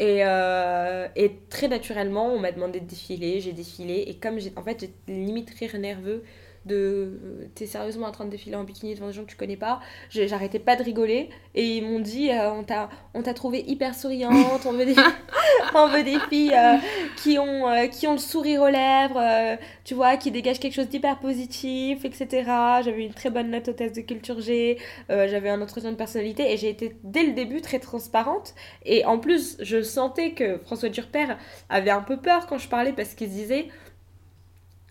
[0.02, 4.06] Et, euh, et très naturellement, on m'a demandé de défiler, j'ai défilé.
[4.08, 4.52] Et comme j'ai.
[4.56, 6.24] En fait, j'ai limite rire nerveux
[6.66, 9.58] de t'es sérieusement en train de défiler en bikini devant des gens que tu connais
[9.58, 9.80] pas.
[10.10, 11.30] J'arrêtais pas de rigoler.
[11.56, 14.66] Et ils m'ont dit euh, on t'a on t'a trouvé hyper souriante.
[14.66, 14.96] On veut des
[15.76, 16.78] on veut des filles euh,
[17.18, 20.90] qui ont euh, qui ont le sourire aux lèvres tu vois qui dégagent quelque chose
[20.90, 22.44] d'hyper positif etc
[22.84, 24.78] j'avais une très bonne note au test de culture G
[25.10, 28.54] j'avais un entretien de personnalité et j'ai été dès le début très transparente.
[28.86, 31.36] Et en plus je sentais que François Durper
[31.70, 33.68] avait un peu peur quand je parlais parce qu'il disait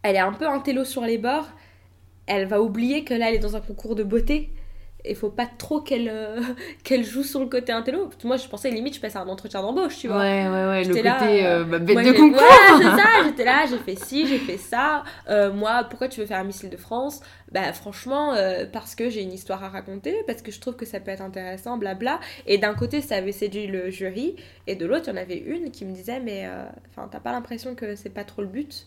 [0.02, 1.48] elle est un peu un télo sur les bords
[2.26, 4.50] elle va oublier que là, elle est dans un concours de beauté.
[5.04, 6.40] Et faut pas trop qu'elle euh,
[6.84, 8.10] qu'elle joue sur le côté intello.
[8.24, 10.18] Moi, je pensais limite, je passais un entretien d'embauche, tu vois.
[10.18, 12.42] Ouais, ouais, ouais, le côté là, euh, bah, bête de concours.
[12.76, 15.04] c'est ça, j'étais là, j'ai fait ci, j'ai fait ça.
[15.28, 17.20] Euh, moi, pourquoi tu veux faire un missile de France?
[17.50, 18.34] Bah, franchement,
[18.72, 21.22] parce que j'ai une histoire à raconter, parce que je trouve que ça peut être
[21.22, 22.20] intéressant, blabla.
[22.46, 25.38] Et d'un côté, ça avait séduit le jury, et de l'autre, il y en avait
[25.38, 26.48] une qui me disait, mais
[26.90, 28.86] enfin, t'as pas l'impression que c'est pas trop le but?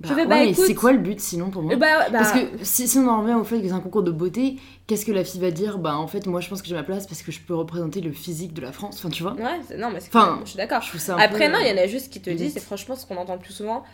[0.00, 2.98] Bah, je bah, c'est quoi le but sinon pour moi bah, Parce que si, si,
[2.98, 5.40] on en revient au fait que c'est un concours de beauté, qu'est-ce que la fille
[5.40, 5.78] va dire?
[5.78, 8.02] Bah en fait, moi je pense que j'ai ma place parce que je peux représenter
[8.02, 8.96] le physique de la France.
[8.98, 9.32] Enfin, tu vois?
[9.32, 10.82] Ouais, non, mais enfin, je suis d'accord.
[11.18, 13.34] Après, non, il y en a juste qui te disent, c'est franchement ce qu'on entend
[13.34, 13.84] le plus souvent,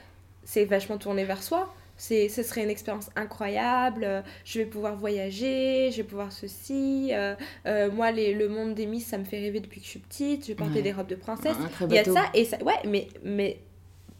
[0.44, 1.72] c'est vachement tourné vers soi.
[1.98, 7.10] Ce serait une expérience incroyable, euh, je vais pouvoir voyager, je vais pouvoir ceci.
[7.12, 7.36] Euh,
[7.66, 9.98] euh, moi, les, le monde des Miss, ça me fait rêver depuis que je suis
[10.00, 11.54] petite, je vais porter des robes de princesse.
[11.82, 13.06] Il y a ça, et ça, ouais, mais.
[13.22, 13.60] mais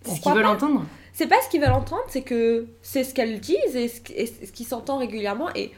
[0.03, 3.15] c'est ce qu'ils veulent entendre c'est pas ce qu'ils veulent entendre, c'est que c'est ce
[3.15, 5.73] qu'elles disent et ce, qui s'entend régulièrement et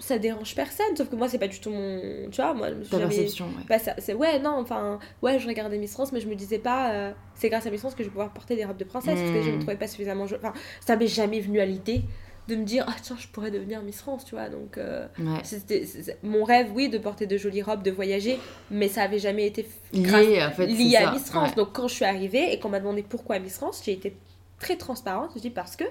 [0.00, 2.98] ça dérange personne sauf que moi c'est pas du tout mon tu vois moi Ta
[2.98, 3.64] perception ouais.
[3.68, 6.92] Bah, c'est ouais non enfin ouais je regardais Miss France mais je me disais pas
[6.92, 9.18] euh, c'est grâce à Miss France que je vais pouvoir porter des robes de princesse
[9.18, 9.60] parce que je me hmm.
[9.60, 10.52] trouvais pas suffisamment enfin
[10.84, 12.02] ça m'est jamais venu à l'idée
[12.48, 15.06] de me dire ah tiens je pourrais devenir Miss France tu vois donc euh,
[15.42, 15.84] c'était
[16.22, 18.38] mon rêve oui de porter de jolies robes de voyager
[18.70, 21.94] mais ça avait jamais été lié, en fait, lié à Miss France donc quand je
[21.94, 24.16] suis arrivée et qu'on m'a demandé pourquoi Miss France j'ai été
[24.58, 25.30] très transparente.
[25.34, 25.84] Je dis parce que,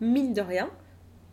[0.00, 0.70] mine de rien,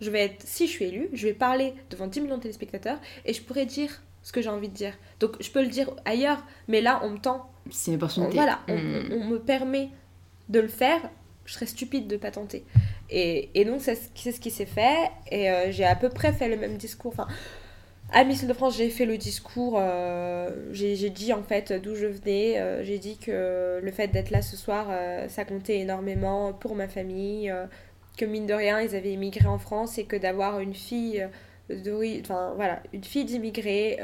[0.02, 3.00] je vais être, si je suis élue, je vais parler devant 10 millions de téléspectateurs
[3.26, 4.94] et je pourrais dire ce que j'ai envie de dire.
[5.20, 7.50] Donc je peux le dire ailleurs, mais là on me tend.
[7.70, 8.34] C'est une opportunité.
[8.34, 9.14] Voilà, hmm.
[9.14, 9.90] on, me permet
[10.50, 11.00] de le faire.
[11.46, 12.66] Je serais stupide de pas tenter.
[13.10, 15.12] Et, et donc c'est ce qui s'est fait.
[15.32, 17.14] Et euh, j'ai à peu près fait le même discours.
[17.14, 17.28] Enfin,
[18.16, 22.08] à Miss de France, j'ai fait le discours, euh, j'ai dit en fait d'où je
[22.08, 26.54] venais, euh, j'ai dit que le fait d'être là ce soir, euh, ça comptait énormément
[26.54, 27.54] pour ma famille,
[28.18, 31.28] que mine de rien, ils avaient immigré en France et que d'avoir une fille
[31.70, 34.00] de, enfin voilà, une fille d'immigrés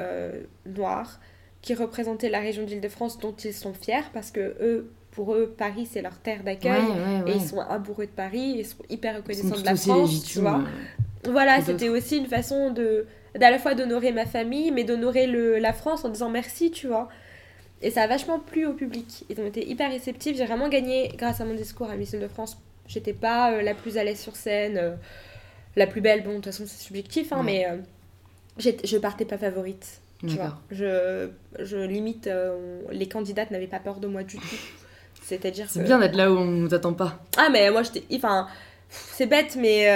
[0.66, 1.22] noirs
[1.62, 5.88] qui représentait la région d'Île-de-France dont ils sont fiers parce que eux, pour eux, Paris
[5.90, 6.84] c'est leur terre d'accueil
[7.28, 10.66] et ils sont amoureux de Paris, ils sont hyper reconnaissants de la France, tu vois.
[11.24, 13.06] Voilà, c'était aussi une façon de
[13.38, 17.10] d'à la fois d'honorer ma famille, mais d'honorer la France en disant merci, tu vois.
[17.82, 19.26] Et ça a vachement plu au public.
[19.30, 20.38] Ils ont été hyper réceptifs.
[20.38, 22.58] J'ai vraiment gagné grâce à mon discours à Miss de France.
[22.88, 24.92] J'étais pas euh, la plus à l'aise sur scène, euh,
[25.76, 26.24] la plus belle.
[26.24, 27.78] Bon, de toute façon, c'est subjectif, hein, mais euh,
[28.60, 30.02] je partais pas favorite.
[30.20, 30.60] Tu vois.
[30.70, 31.30] Je,
[31.60, 32.30] je limite,
[32.92, 34.56] les candidates n'avaient pas peur de moi du tout.
[35.24, 37.20] C'est-à-dire C'est bien d'être là où on nous attend pas.
[37.38, 38.04] Ah, mais moi, j'étais.
[38.16, 38.48] Enfin,
[38.90, 39.88] c'est bête, mais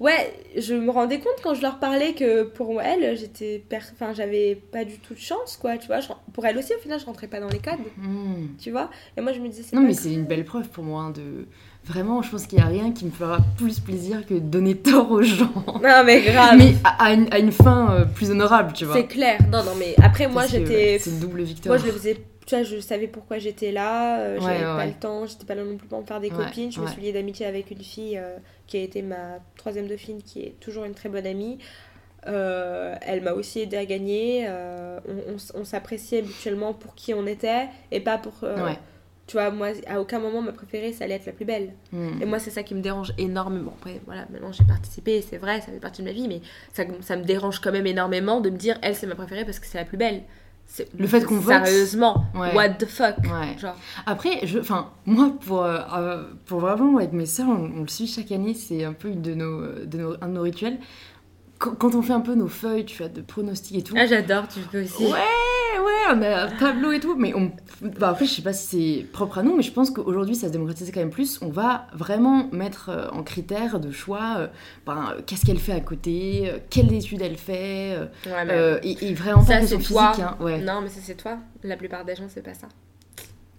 [0.00, 4.54] Ouais, je me rendais compte quand je leur parlais que pour elle, j'étais enfin j'avais
[4.54, 5.98] pas du tout de chance quoi, tu vois,
[6.32, 7.82] pour elle aussi au final, je rentrais pas dans les cadres.
[7.96, 8.46] Hmm.
[8.60, 11.02] Tu vois Et moi je me disais Non, mais c'est une belle preuve pour moi
[11.02, 11.46] hein, de
[11.88, 14.76] vraiment, je pense qu'il y a rien qui me fera plus plaisir que de donner
[14.76, 15.52] tort aux gens.
[15.82, 16.56] Non, mais grave.
[16.58, 18.94] mais à, une, à une, fin euh, plus honorable, tu vois.
[18.94, 19.38] C'est clair.
[19.50, 20.98] Non, non, mais après, moi, j'étais.
[21.00, 21.76] C'est une double victoire.
[21.76, 22.16] Moi, je le faisais
[22.48, 25.64] tu vois, je savais pourquoi j'étais là, euh, j'avais pas le temps, j'étais pas là
[25.64, 26.72] non plus pour me faire des copines.
[26.72, 30.22] Je me suis liée d'amitié avec une fille euh, qui a été ma troisième dauphine,
[30.22, 31.58] qui est toujours une très bonne amie.
[32.26, 34.48] Euh, elle m'a aussi aidé à gagner.
[34.48, 38.32] on, on, s'appréciait mutuellement pour qui on était et pas pour.
[39.26, 41.74] Tu vois, moi, à aucun moment, ma préférée, ça allait être la plus belle.
[41.92, 42.22] Hmm.
[42.22, 43.74] Et moi, c'est ça qui me dérange énormément.
[43.76, 46.40] Après, voilà, maintenant j'ai participé, c'est vrai, ça fait partie de ma vie, mais
[46.72, 49.60] ça, ça me dérange quand même énormément de me dire, elle, c'est ma préférée parce
[49.60, 50.22] que c'est la plus belle
[50.98, 53.16] le fait qu'on vote sérieusement what the fuck
[53.58, 53.76] genre.
[54.06, 58.06] après je enfin moi pour euh, euh, pour vraiment avec mes sœurs on, le suit
[58.06, 60.78] chaque année c'est un peu une de nos, de nos, un de nos rituels
[61.58, 64.46] quand, on fait un peu nos feuilles tu vois de pronostics et tout ah j'adore
[64.48, 65.18] tu fais aussi ouais
[65.88, 67.50] ouais, on a un tableau et tout, mais on...
[67.98, 70.48] Bah, après, je sais pas si c'est propre à nous, mais je pense qu'aujourd'hui, ça
[70.48, 71.38] se démocratise quand même plus.
[71.42, 74.46] On va vraiment mettre euh, en critère de choix euh,
[74.86, 77.96] ben, qu'est-ce qu'elle fait à côté, euh, quelles études elle fait,
[78.82, 80.12] et, vraiment ça, c'est toi.
[80.18, 80.60] Hein, ouais.
[80.60, 81.38] Non, mais ça, c'est toi.
[81.62, 82.68] La plupart des gens, c'est pas ça.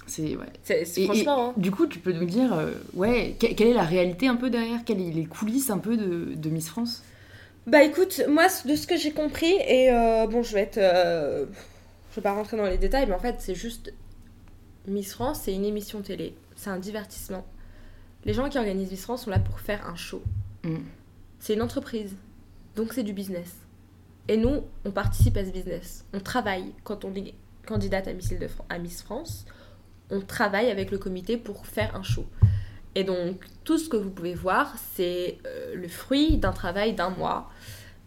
[0.06, 0.86] C'est ouais.
[1.06, 1.50] Franchement.
[1.50, 1.54] Hein.
[1.58, 2.52] Du coup, tu peux nous dire,
[2.96, 6.34] ouais, quelle est la réalité un peu derrière, quelles sont les coulisses un peu de,
[6.36, 7.04] de Miss France?
[7.68, 9.90] Bah écoute, moi de ce que j'ai compris, et
[10.30, 10.80] bon je vais être
[12.10, 13.94] je vais pas rentrer dans les détails, mais en fait, c'est juste
[14.88, 17.46] Miss France, c'est une émission télé, c'est un divertissement.
[18.26, 20.22] Les gens qui organisent Miss France sont là pour faire un show.
[20.64, 20.78] Mm.
[21.40, 22.16] C'est une entreprise,
[22.76, 23.56] donc c'est du business.
[24.28, 26.06] Et nous, on participe à ce business.
[26.14, 27.34] On travaille quand on est
[27.66, 28.34] candidate à Miss,
[28.70, 29.46] à Miss France.
[30.10, 32.26] On travaille avec le comité pour faire un show.
[33.00, 37.12] Et donc, tout ce que vous pouvez voir, c'est euh, le fruit d'un travail d'un
[37.12, 37.50] mois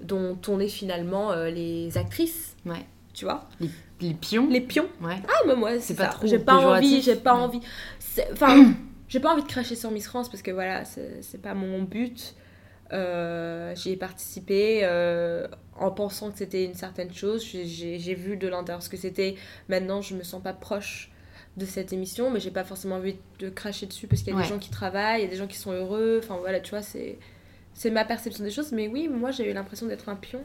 [0.01, 2.85] dont on est finalement euh, les actrices, Ouais.
[3.15, 3.49] tu vois,
[4.01, 4.49] Les pions.
[4.51, 4.89] les pions.
[5.01, 5.17] Ouais.
[5.29, 7.41] Ah, mais moi, C'est pas trop J'ai pas envie, j'ai pas Ouais.
[7.41, 7.61] envie.
[8.33, 8.73] Enfin,
[9.09, 12.35] j'ai pas envie de cracher sur Miss France parce que voilà, c'est pas mon but.
[12.93, 15.47] Euh, J'y ai participé euh,
[15.79, 17.43] en pensant que c'était une certaine chose.
[17.47, 19.37] J'ai vu de l'intérieur ce que c'était.
[19.69, 21.11] Maintenant, je me sens pas proche
[21.57, 24.37] de cette émission, mais j'ai pas forcément envie de cracher dessus parce qu'il y a
[24.39, 24.43] Ouais.
[24.45, 26.21] des gens qui travaillent, il y a des gens qui sont heureux.
[26.23, 27.19] Enfin voilà, tu vois, c'est
[27.75, 28.73] c'est ma perception des choses.
[28.73, 30.43] Mais oui, moi j'ai eu l'impression d'être un pion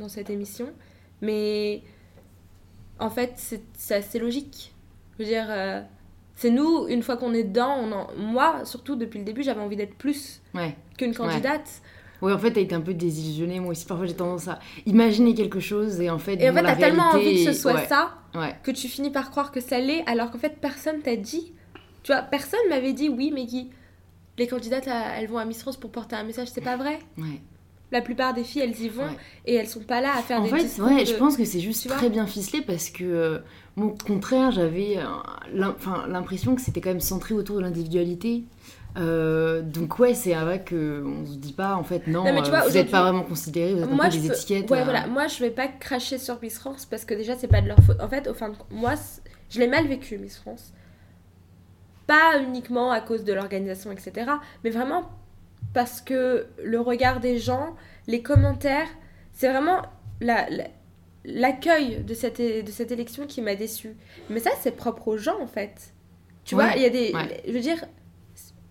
[0.00, 0.68] dans cette émission.
[1.22, 1.82] Mais
[2.98, 4.74] en fait, c'est c'est assez logique.
[5.18, 5.80] Je veux dire, euh,
[6.34, 8.08] c'est nous, une fois qu'on est dedans, on en...
[8.16, 10.74] moi, surtout depuis le début, j'avais envie d'être plus Ouais.
[10.98, 11.60] qu'une candidate.
[11.60, 11.90] Ouais,
[12.22, 13.60] en fait, t'as été un peu désillusionnée.
[13.60, 16.60] Moi aussi, parfois, j'ai tendance à imaginer quelque chose et en fait, Et en bon,
[16.60, 18.54] fait, t'as tellement envie que ce soit ouais, ça Ouais.
[18.62, 21.52] que tu finis par croire que ça l'est, alors qu'en fait, personne t'a dit.
[22.02, 23.70] Tu vois, personne m'avait dit, oui, Meggy,
[24.38, 26.48] les candidates, là, elles vont à Miss France pour porter un message.
[26.52, 26.98] C'est pas vrai.
[27.18, 27.40] ouais.
[27.92, 29.16] La plupart des filles, elles y vont Ouais.
[29.46, 31.36] et elles sont pas là à faire En des fait, discours ouais, de- je pense
[31.36, 33.38] que c'est juste très bien ficelé parce que, euh,
[33.76, 35.04] moi, au contraire, j'avais euh,
[36.08, 38.42] l'impression que c'était quand même centré autour de l'individualité.
[38.96, 42.42] Euh, donc ouais, c'est vrai que on se dit pas en fait non, Non, mais
[42.42, 44.34] tu vois, vous n'êtes pas vraiment considérés, vous êtes un moi peu je des peux-
[44.34, 44.70] étiquettes.
[44.70, 45.06] ouais euh, voilà.
[45.06, 47.78] Moi je vais pas cracher sur Miss France parce que déjà c'est pas de leur
[47.80, 48.00] faute.
[48.00, 48.94] En fait au fin de moi
[49.50, 50.72] je l'ai mal vécu Miss France.
[52.06, 54.30] Pas uniquement à cause de l'organisation etc
[54.64, 55.10] mais vraiment
[55.74, 57.74] parce que le regard des gens
[58.06, 58.88] les commentaires
[59.32, 59.82] c'est vraiment
[60.20, 60.68] la- la-
[61.24, 63.96] l'accueil de cette de cette élection qui m'a déçue.
[64.30, 65.92] Mais ça c'est propre aux gens en fait.
[66.44, 67.42] Tu Ouais, vois il y a des ouais.
[67.46, 67.84] je veux dire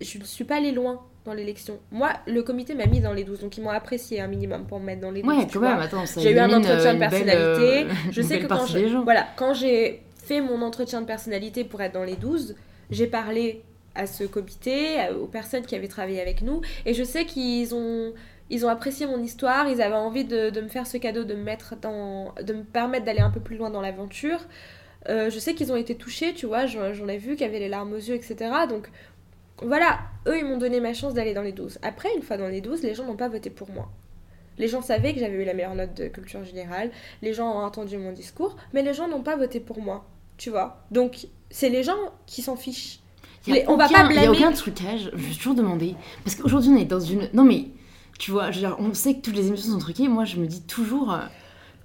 [0.00, 3.24] je ne suis pas allée loin dans l'élection moi le comité m'a mis dans les
[3.24, 5.60] 12 donc ils m'ont apprécié un minimum pour me mettre dans les 12 Ouais, quand
[5.60, 7.84] même, attends, J'ai eu un entretien de euh, belle, personnalité.
[7.84, 11.80] euh, Je sais que quand je- voilà, quand j'ai fait mon entretien de personnalité pour
[11.82, 12.54] être dans les 12,
[12.90, 13.62] j'ai parlé
[13.94, 18.12] à ce comité, aux personnes qui avaient travaillé avec nous, et je sais qu'ils ont,
[18.50, 21.34] ils ont apprécié mon histoire, ils avaient envie de, de me faire ce cadeau, de
[21.34, 24.40] me, mettre dans, de me permettre d'aller un peu plus loin dans l'aventure.
[25.08, 27.68] Euh, je sais qu'ils ont été touchés, tu vois, j'en ai vu qui avaient les
[27.68, 28.36] larmes aux yeux, etc.
[28.68, 28.90] Donc
[29.62, 31.78] voilà, eux, ils m'ont donné ma chance d'aller dans les 12.
[31.82, 33.88] Après, une fois dans les 12, les gens n'ont pas voté pour moi.
[34.58, 36.90] Les gens savaient que j'avais eu la meilleure note de culture générale,
[37.22, 40.04] les gens ont entendu mon discours, mais les gens n'ont pas voté pour moi,
[40.38, 40.82] tu vois.
[40.90, 41.96] Donc, c'est les gens
[42.26, 43.00] qui s'en fichent.
[43.46, 44.38] Les- on va aucun- pas Il y a blâmer.
[44.38, 45.94] aucun trucage, je me suis toujours demandé.
[46.24, 47.28] Parce qu'aujourd'hui, on est dans une.
[47.32, 47.66] Non, mais
[48.18, 50.08] tu vois, je veux dire, on sait que toutes les émissions sont truquées.
[50.08, 51.16] Moi, je me dis toujours.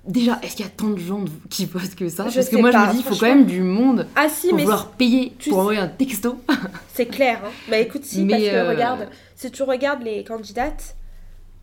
[0.06, 2.56] Déjà, est-ce qu'il y a tant de gens qui postent que ça Je Parce que
[2.58, 4.64] moi, pas, je me dis, il faut quand même du monde Ah si, pour mais
[4.64, 6.42] vouloir payer tu pour sais- envoyer un texto.
[6.94, 7.40] c'est clair.
[7.46, 7.50] Hein.
[7.70, 10.96] Bah écoute, si, Mais, parce que euh, regarde, si tu regardes les candidates,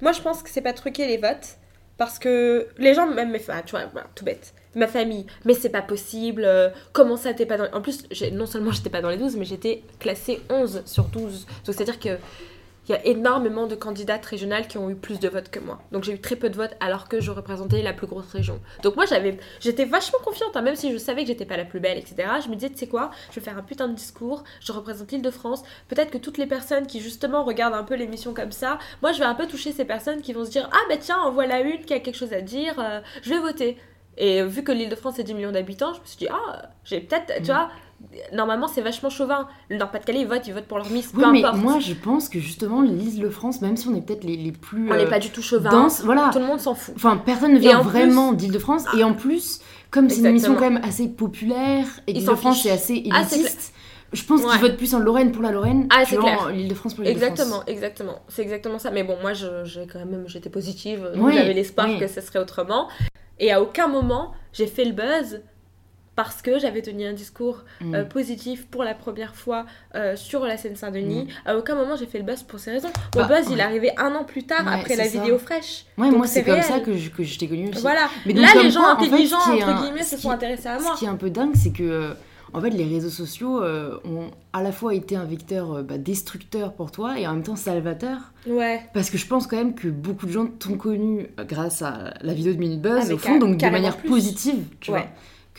[0.00, 1.56] moi je pense que c'est pas truquer les votes,
[1.96, 5.54] parce que les gens, même mes ah, tu vois, voilà, tout bête, ma famille, mais
[5.54, 7.66] c'est pas possible, euh, comment ça t'es pas dans...
[7.76, 11.44] En plus, non seulement j'étais pas dans les 12, mais j'étais classée 11 sur 12.
[11.66, 12.10] Donc c'est-à-dire que
[12.88, 15.78] il y a énormément de candidates régionales qui ont eu plus de votes que moi.
[15.92, 18.60] Donc j'ai eu très peu de votes alors que je représentais la plus grosse région.
[18.82, 21.64] Donc moi j'avais, j'étais vachement confiante, hein, même si je savais que j'étais pas la
[21.64, 22.16] plus belle, etc.
[22.44, 25.12] Je me disais, tu sais quoi, je vais faire un putain de discours, je représente
[25.12, 25.62] l'île de France.
[25.88, 29.18] Peut-être que toutes les personnes qui justement regardent un peu l'émission comme ça, moi je
[29.18, 31.60] vais un peu toucher ces personnes qui vont se dire, ah bah tiens, en voilà
[31.60, 33.76] une qui a quelque chose à dire, euh, je vais voter.
[34.20, 36.70] Et vu que l'île de France est 10 millions d'habitants, je me suis dit, ah,
[36.84, 37.54] j'ai peut-être, tu Mm.
[37.54, 37.70] vois,
[38.32, 39.48] normalement c'est vachement chauvin.
[39.68, 41.62] Le Nord-Pas-de-Calais, ils votent, ils votent pour leur Miss, peu Oui, mais importe.
[41.62, 44.52] moi, je pense que justement, l'île de France, même si on est peut-être les, les
[44.52, 44.90] plus.
[44.90, 45.70] On n'est euh, pas du tout chauvin.
[45.70, 46.30] denses, voilà.
[46.32, 46.94] Tout le monde s'en fout.
[46.96, 48.84] Enfin, personne ne vient en vraiment d'Île-de-France.
[48.96, 53.04] Et en plus, comme c'est une émission quand même assez populaire et l'Île-de-France est assez
[53.10, 53.72] Ah, élitiste,
[54.12, 54.52] je pense Ouais.
[54.52, 57.30] qu'ils votent plus en Lorraine pour la Lorraine Ah, que en l'Île-de-France pour l'Île-de-France.
[57.30, 58.18] Exactement, exactement.
[58.28, 58.90] C'est exactement ça.
[58.90, 61.10] Mais bon, moi, j'ai quand même, j'étais positive.
[61.16, 61.98] Oui, J'avais l'espoir oui.
[61.98, 62.88] que ce serait autrement.
[63.40, 65.40] Et à aucun moment, j'ai fait le buzz
[66.18, 67.94] parce que j'avais tenu un discours Mm.
[67.94, 71.26] euh, positif pour la première fois euh, sur la Seine-Saint-Denis.
[71.26, 71.48] Mm.
[71.48, 72.88] À aucun moment, j'ai fait le buzz pour ces raisons.
[73.14, 75.10] Mon Bah, buzz, il est arrivé un an plus tard, Ouais, après la ça.
[75.20, 75.84] vidéo fraîche.
[75.96, 77.82] Ouais, moi, c'est comme ça que je, que je t'ai connue aussi.
[77.82, 78.08] Voilà.
[78.26, 80.66] Mais donc, Là, les gens quoi, en fait, intelligents, entre guillemets, se qui- sont intéressés
[80.68, 80.94] à moi.
[80.94, 82.14] Ce qui est un peu dingue, c'est que euh,
[82.52, 85.98] en fait, les réseaux sociaux euh, ont à la fois été un vecteur euh, bah,
[85.98, 88.32] destructeur pour toi et en même temps salvateur.
[88.48, 88.80] Ouais.
[88.92, 92.32] Parce que je pense quand même que beaucoup de gens t'ont connu grâce à la
[92.34, 94.08] vidéo de Minute Buzz, Ah, au fond, donc de manière plus.
[94.08, 95.08] positive, tu Ouais, vois,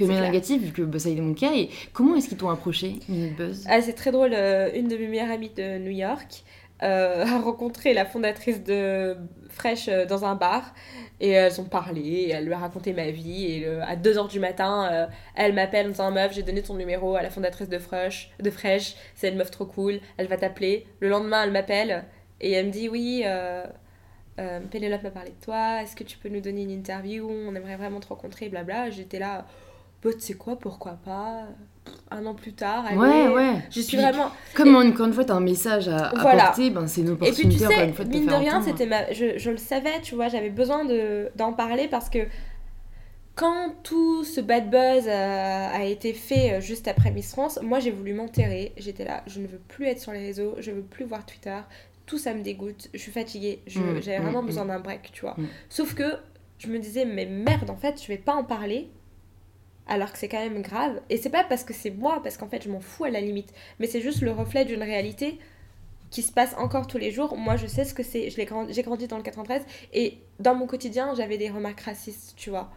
[0.08, 0.22] que clair.
[0.22, 1.54] négative, vu que bah, ça a été mon cas.
[1.56, 3.64] Et comment est-ce qu'ils t'ont approché, Minute Buzz?
[3.68, 4.34] Ah, c'est très drôle.
[4.34, 6.44] euh, une de mes meilleures amies de New York
[6.84, 9.18] euh, a rencontré la fondatrice de
[9.50, 10.74] Fresh euh, dans un bar.
[11.20, 13.46] Et elles ont parlé, et elle lui a raconté ma vie.
[13.46, 17.22] Et à 2h du matin, elle m'appelle en disant Meuf, j'ai donné ton numéro à
[17.22, 18.96] la fondatrice de Fresh, de Fresh.
[19.16, 20.88] c'est une meuf trop cool, elle va t'appeler.
[21.02, 22.06] Le lendemain, elle m'appelle
[22.40, 23.26] et elle me dit Oui,
[24.40, 27.30] euh, Pénélope m'a parlé de toi, est-ce que tu peux nous donner une interview?
[27.30, 28.90] On aimerait vraiment te rencontrer, blabla.
[28.90, 29.46] J'étais là,
[30.04, 31.46] bah, tu sais quoi, pourquoi pas
[32.12, 32.86] un an plus tard.
[32.96, 33.56] ouais, ouais.
[33.72, 34.32] Je suis vraiment.
[34.54, 37.42] Comme encore une fois, tu as un message à apporter, ben, c'est une opportunité.
[37.42, 39.12] Et puis, tu sais, une fois, de mine de rien, c'était ma...
[39.12, 40.86] je, je, le savais, tu vois, j'avais besoin
[41.36, 42.20] d'en parler parce que
[43.40, 47.92] quand tout ce bad buzz a, été fait euh, juste après Miss France, moi j'ai
[47.92, 48.74] voulu m'enterrer.
[48.76, 51.58] J'étais là, je ne veux plus être sur les réseaux, je veux plus voir Twitter.
[52.06, 54.68] Tout ça me dégoûte, je suis fatiguée, mm, j'avais vraiment mm, besoin mm.
[54.68, 55.38] d'un break, tu vois.
[55.70, 56.18] Sauf que
[56.58, 58.90] je me disais, mais merde, en fait, je vais pas en parler
[59.90, 61.02] alors que c'est quand même grave.
[61.10, 63.20] Et c'est pas parce que c'est moi, parce qu'en fait je m'en fous à la
[63.20, 65.38] limite, mais c'est juste le reflet d'une réalité
[66.12, 67.36] qui se passe encore tous les jours.
[67.36, 69.64] Moi je sais ce que c'est, j'ai grandi, grandi dans le 93
[69.94, 72.72] et dans mon quotidien j'avais des remarques racistes, tu vois.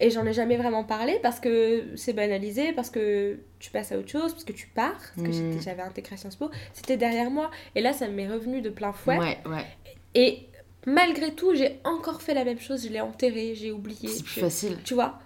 [0.00, 3.98] Et j'en ai jamais vraiment parlé parce que c'est banalisé, parce que tu passes à
[3.98, 5.62] autre chose, parce que tu pars, parce que mmh.
[5.62, 7.50] j'avais intégré Sciences Po, c'était derrière moi.
[7.76, 9.18] Et là ça m'est revenu de plein fouet.
[9.18, 9.64] Ouais, ouais.
[10.16, 10.48] Et
[10.86, 14.08] malgré tout, j'ai encore fait la même chose, je l'ai enterré, j'ai oublié.
[14.08, 14.78] C'est plus facile.
[14.84, 15.20] Tu vois?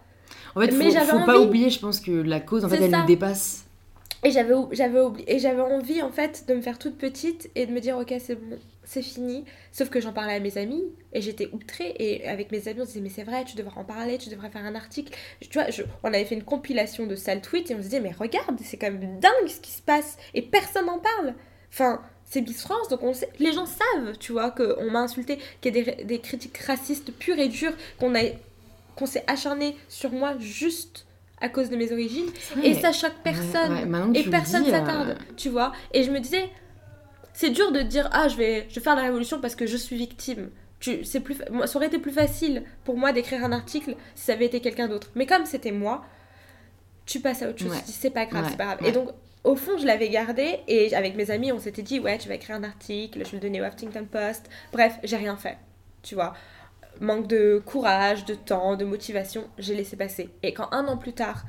[0.54, 3.06] En fait, faut, faut pas oublier, je pense que la cause, en fait, elle nous
[3.06, 3.64] dépasse.
[4.24, 7.72] Et j'avais j'avais et j'avais envie en fait de me faire toute petite et de
[7.72, 9.44] me dire ok c'est bon c'est fini.
[9.70, 10.82] Sauf que j'en parlais à mes amis
[11.12, 11.94] et j'étais outrée.
[12.00, 14.28] Et avec mes amis on se disait mais c'est vrai tu devrais en parler tu
[14.28, 15.16] devrais faire un article.
[15.40, 15.68] Tu vois
[16.02, 18.76] on avait fait une compilation de sales tweets et on se disait mais regarde c'est
[18.76, 21.34] quand même dingue ce qui se passe et personne n'en parle.
[21.72, 25.38] Enfin c'est Miss France donc on sait les gens savent tu vois qu'on m'a insulté
[25.60, 28.22] qu'il y a des, des critiques racistes pures et dures qu'on a
[28.98, 31.06] qu'on s'est acharné sur moi juste
[31.40, 32.26] à cause de mes origines.
[32.64, 34.12] Et ça choque personne.
[34.14, 35.72] et personne s'attarde euh, tu vois.
[35.94, 36.50] Et je me disais
[37.32, 39.76] c'est dur de dire ah je vais je vais faire la révolution parce que je
[39.76, 40.50] suis victime.
[40.80, 44.32] Tu c'est plus ça aurait été plus facile pour moi d'écrire un article si ça
[44.32, 45.10] avait été quelqu'un d'autre.
[45.14, 46.04] Mais comme c'était moi
[47.06, 47.76] tu passes à autre chose.
[47.78, 48.84] Tu dis c'est pas grave c'est pas grave.
[48.84, 49.10] et donc
[49.44, 52.34] au fond, je l'avais gardé et avec mes amis, on s'était dit, ouais, tu vas
[52.34, 54.50] écrire un article, je vais le donner au Huffington Post.
[54.72, 55.56] Bref, j'ai rien fait,
[56.02, 56.34] tu vois
[57.00, 60.30] manque de courage, de temps, de motivation, j'ai laissé passer.
[60.42, 61.44] Et quand un an plus tard,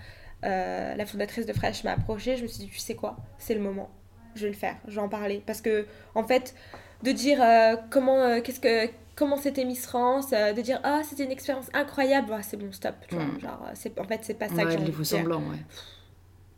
[0.46, 3.54] euh, la fondatrice de Fresh m'a approchée, je me suis dit, tu sais quoi, c'est
[3.54, 3.90] le moment,
[4.36, 5.44] je vais le faire, je vais en parler.
[5.46, 5.86] Parce que,
[6.16, 6.56] en fait,
[7.04, 11.26] de dire euh, comment, euh, qu'est-ce que, comment c'était Miss France, de dire, ah, c'était
[11.26, 13.40] une expérience incroyable, c'est bon, stop, tu vois, mm.
[13.42, 15.58] genre, c'est, en fait, c'est pas ça que j'ai semblant, ouais.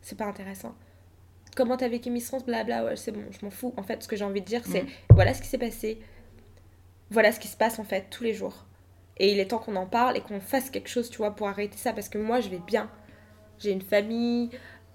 [0.00, 0.74] C'est pas intéressant.
[1.54, 3.74] Comment t'as vécu Miss France, blabla, ouais, c'est bon, je m'en fous.
[3.76, 4.88] En fait, ce que j'ai envie de dire, c'est, mm.
[5.10, 6.00] voilà ce qui s'est passé,
[7.10, 8.64] voilà ce qui se passe, en fait, tous les jours
[9.18, 11.48] et il est temps qu'on en parle et qu'on fasse quelque chose, tu vois, pour
[11.48, 11.92] arrêter ça.
[11.92, 12.90] Parce que moi, je vais bien.
[13.58, 14.50] J'ai une famille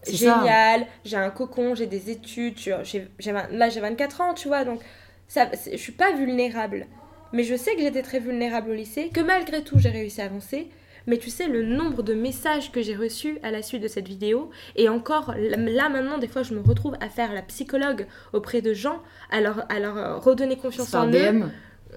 [0.08, 2.56] géniale, j'ai un cocon, j'ai des études.
[2.56, 4.66] Tu vois, là, j'ai 24 ans, tu vois.
[4.66, 4.82] Donc,
[5.28, 6.88] ça, je suis pas vulnérable.
[7.34, 10.26] Mais je sais que j'étais très vulnérable au lycée, que malgré tout, j'ai réussi à
[10.26, 10.70] avancer.
[11.08, 14.08] Mais tu sais, le nombre de messages que j'ai reçus à la suite de cette
[14.08, 18.62] vidéo, et encore là maintenant, des fois, je me retrouve à faire la psychologue auprès
[18.62, 19.02] de gens,
[19.32, 21.44] à leur, à leur euh, redonner confiance en eux.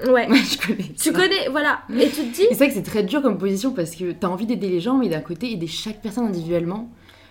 [0.07, 0.29] Ouais.
[0.33, 0.89] je connais.
[0.99, 1.81] Tu connais, voilà.
[1.99, 2.47] Et tu te dis.
[2.51, 4.99] C'est vrai que c'est très dur comme position parce que t'as envie d'aider les gens,
[4.99, 6.91] mais d'un côté, aider chaque personne individuellement.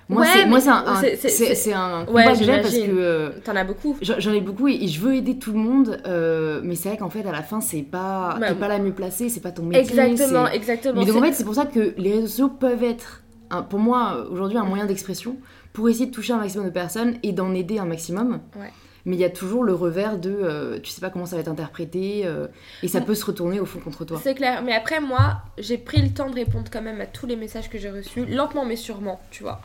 [0.09, 0.85] Moi, c'est moi c'est un,
[1.15, 3.95] c'est un combat que parce que euh, t'en as beaucoup.
[4.01, 7.11] J'en ai beaucoup et, je veux aider tout le monde, euh, mais c'est vrai qu'en
[7.11, 9.81] fait à la fin c'est pas t'es pas la mieux placée, c'est pas ton métier.
[9.81, 10.99] Exactement, exactement.
[10.99, 13.21] Mais donc en fait c'est pour ça que les réseaux sociaux peuvent être,
[13.69, 15.37] pour moi aujourd'hui un moyen d'expression
[15.73, 18.39] pour essayer de toucher un maximum de personnes et d'en aider un maximum.
[18.55, 18.71] Ouais
[19.05, 21.41] mais il y a toujours le revers de euh, tu sais pas comment ça va
[21.41, 22.47] être interprété euh,
[22.83, 24.19] et ça peut se retourner au fond contre toi.
[24.21, 27.25] C'est clair, mais après moi j'ai pris le temps de répondre quand même à tous
[27.25, 29.61] les messages que j'ai reçus, lentement mais sûrement, tu vois.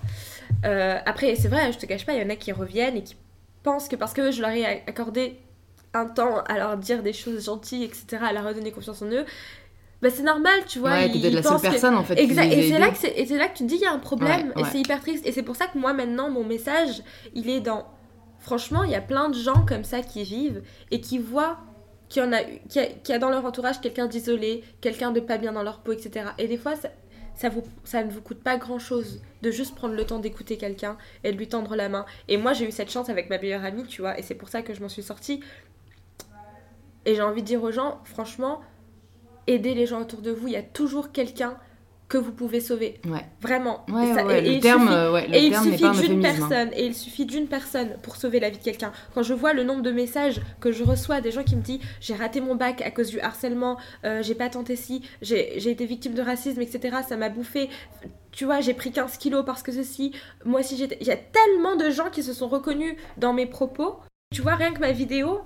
[0.65, 3.03] Euh, après c'est vrai, je te cache pas, il y en a qui reviennent et
[3.03, 3.17] qui
[3.63, 5.39] pensent que parce que je leur ai accordé
[5.95, 9.25] un temps à leur dire des choses gentilles, etc., à leur redonner confiance en eux,
[10.03, 10.91] bah c'est normal, tu vois.
[10.91, 12.19] Ouais, t'es la seule personne en fait.
[12.19, 12.53] Exact.
[12.53, 14.65] Et c'est là, que là que tu te dis il y a un problème et
[14.71, 15.27] c'est hyper triste.
[15.27, 17.03] Et c'est pour ça que moi maintenant mon message
[17.35, 17.87] il est dans
[18.45, 21.61] Franchement, il y a plein de gens comme ça qui vivent et qui voient
[22.11, 25.53] qu'il y, en a, y, a, dans leur entourage quelqu'un d'isolé, quelqu'un de pas bien
[25.53, 26.27] dans leur peau, etc.
[26.37, 26.91] Et des fois, ça,
[27.35, 30.99] ça, vous, ça ne vous coûte pas grand-chose de juste prendre le temps d'écouter quelqu'un
[31.25, 32.05] et de lui tendre la main.
[32.29, 34.51] Et moi, j'ai eu cette chance avec ma meilleure amie, tu vois, et c'est pour
[34.51, 35.41] ça que je m'en suis sortie.
[37.07, 38.61] Et j'ai envie de dire aux gens, franchement,
[39.47, 40.49] aidez les gens autour de vous.
[40.49, 41.57] Il y a toujours quelqu'un
[42.09, 43.01] que vous pouvez sauver.
[43.07, 43.25] Ouais.
[43.41, 43.85] Vraiment.
[43.89, 44.91] et, le terme,
[45.33, 46.33] et il suffit d'une hein.
[46.35, 46.71] personne.
[46.75, 48.93] Et il suffit d'une personne pour sauver la vie de quelqu'un.
[49.15, 51.81] Quand je vois le nombre de messages que je reçois des gens qui me disent
[52.01, 55.87] j'ai raté mon bac à cause du harcèlement, euh, j'ai pas tenté si, j'ai été
[55.87, 56.99] victime de racisme, etc.
[57.09, 57.71] Ça m'a bouffé.
[58.33, 60.13] Tu vois, j'ai pris 15 kilos parce que ceci.
[60.45, 60.99] Moi aussi, j'étais.
[61.01, 63.97] Il y a tellement de gens qui se sont reconnus dans mes propos.
[64.35, 65.41] Tu vois, rien que ma vidéo,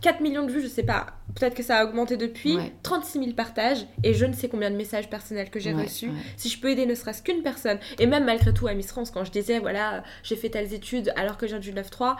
[0.00, 1.06] 4 millions de vues, je sais pas.
[1.34, 2.56] Peut-être que ça a augmenté depuis.
[2.56, 2.72] Ouais.
[2.82, 6.08] 36 000 partages et je ne sais combien de messages personnels que j'ai Ouais, reçus.
[6.08, 6.14] ouais.
[6.36, 7.78] Si je peux aider ne serait-ce qu'une personne.
[7.98, 11.12] Et même malgré tout à Miss France, quand je disais, voilà, j'ai fait telles études
[11.16, 12.16] alors que viens du 9-3,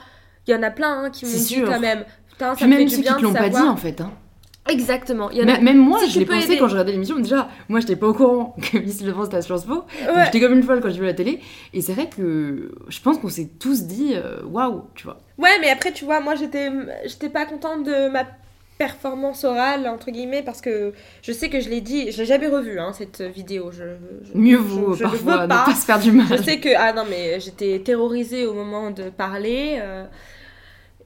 [0.47, 2.05] il y en a plein hein, qui m'ont dit quand même.
[2.28, 4.01] Putain, ça Puis me fait même du ceux bien qui l'ont pas dit en fait.
[4.01, 4.12] Hein.
[4.70, 5.30] Exactement.
[5.30, 5.58] Il y en a...
[5.60, 6.58] Même, moi, Si je l'ai pensé aider.
[6.58, 7.18] quand je regardais l'émission.
[7.18, 9.84] Déjà, moi, j'étais pas au courant que Miss Le France était à Sciences Po.
[10.06, 10.24] Ouais.
[10.26, 11.40] J'étais comme une folle quand j'ai vu la télé.
[11.74, 15.20] Et c'est vrai que je pense qu'on s'est tous dit euh, waouh, tu vois.
[15.38, 16.70] Ouais, mais après, tu vois, moi, j'étais,
[17.06, 18.24] j'étais pas contente de ma
[18.78, 22.46] performance orale, entre guillemets, parce que je sais que je l'ai dit, je l'ai jamais
[22.48, 23.70] revue, hein, cette vidéo.
[23.72, 23.84] Je,
[24.22, 25.64] je- Mieux je- vaut je ne parfois veux ne pas.
[25.66, 26.26] pas se faire du mal.
[26.30, 29.76] Je sais que, ah non, mais j'étais terrorisée au moment de parler.
[29.82, 30.04] euh,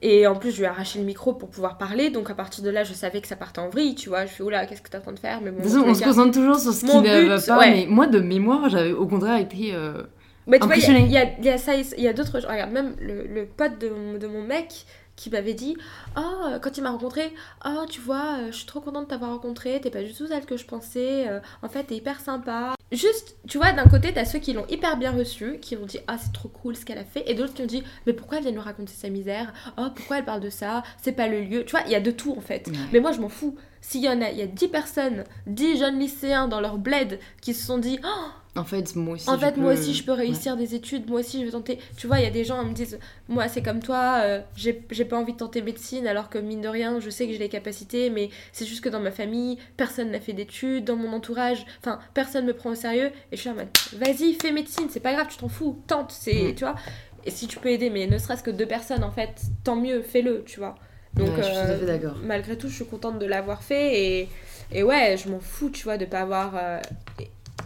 [0.07, 2.09] et en plus, je lui ai arraché le micro pour pouvoir parler.
[2.09, 4.25] Donc, à partir de là, je savais que ça partait en vrille, tu vois.
[4.25, 5.41] Je fais, oula, qu'est-ce que t'es en train de faire?
[5.41, 7.27] Mais bon, De toute dans façon, tous on se concentre toujours sur ce qui ne
[7.27, 7.59] va pas.
[7.59, 7.71] ouais.
[7.71, 9.73] Mais moi, de mémoire, j'avais au contraire été.
[9.73, 10.03] euh,
[10.47, 12.13] Mais tu vois, il y a- y, a, il y a ça, il y a
[12.13, 12.39] d'autres.
[12.39, 14.85] Regarde, même le, le pote de mon mec
[15.15, 15.75] qui m'avait dit
[16.17, 17.33] Oh, quand il m'a rencontré,
[17.65, 20.27] oh, tu vois, euh, je suis trop contente de t'avoir rencontré, t'es pas du tout
[20.27, 22.75] celle que je pensais, euh, en fait, t'es hyper sympa.
[22.91, 25.99] Juste, tu vois, d'un côté, t'as ceux qui l'ont hyper bien reçu, qui ont dit
[26.07, 28.37] Ah, c'est trop cool ce qu'elle a fait, et d'autres qui ont dit Mais pourquoi
[28.37, 29.53] elle vient nous raconter sa misère?
[29.77, 30.83] Oh, pourquoi elle parle de ça?
[31.01, 31.65] C'est pas le lieu.
[31.65, 32.67] Tu vois, il y a de tout en fait.
[32.67, 32.73] ouais.
[32.93, 33.57] Mais moi, je m'en fous.
[33.87, 37.19] S'il y en a, il y a 10 personnes, 10 jeunes lycéens dans leur bled
[37.39, 39.29] qui se sont dit Oh, En fait, moi aussi.
[39.29, 41.07] en je fait, moi peux- aussi, je peux réussir des études.
[41.07, 41.77] Moi aussi, je veux tenter.
[41.95, 42.97] Tu vois, il y a des gens qui me disent
[43.29, 46.67] Moi, c'est comme toi, euh, j'ai pas envie de tenter médecine, alors que mine de
[46.67, 50.09] rien, je sais que j'ai les capacités, mais c'est juste que dans ma famille, personne
[50.09, 53.11] n'a fait d'études, dans mon entourage, enfin, personne me prend au sérieux.
[53.31, 56.11] Et je suis en mode Vas-y, fais médecine, c'est pas grave, tu t'en fous, tente,
[56.11, 56.53] c'est.
[56.53, 56.55] Mm.
[56.55, 56.75] Tu vois
[57.23, 60.01] Et si tu peux aider, mais ne serait-ce que deux personnes, en fait, tant mieux,
[60.01, 60.73] fais-le, tu vois.
[61.15, 62.17] Donc, Ouais, je suis tout à euh, fait d'accord.
[62.21, 64.29] malgré tout, je suis contente de l'avoir fait et,
[64.71, 66.79] et ouais, je m'en fous, tu vois, de pas avoir euh,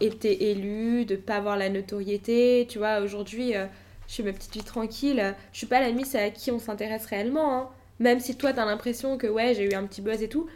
[0.02, 3.00] été élue, de pas avoir la notoriété, tu vois.
[3.02, 3.66] Aujourd'hui, euh,
[4.08, 5.36] je fais ma petite vie tranquille.
[5.52, 7.70] Je suis pas la miss à qui on s'intéresse réellement, hein.
[8.00, 10.48] Même si toi, t'as l'impression que ouais, j'ai eu un petit buzz et tout,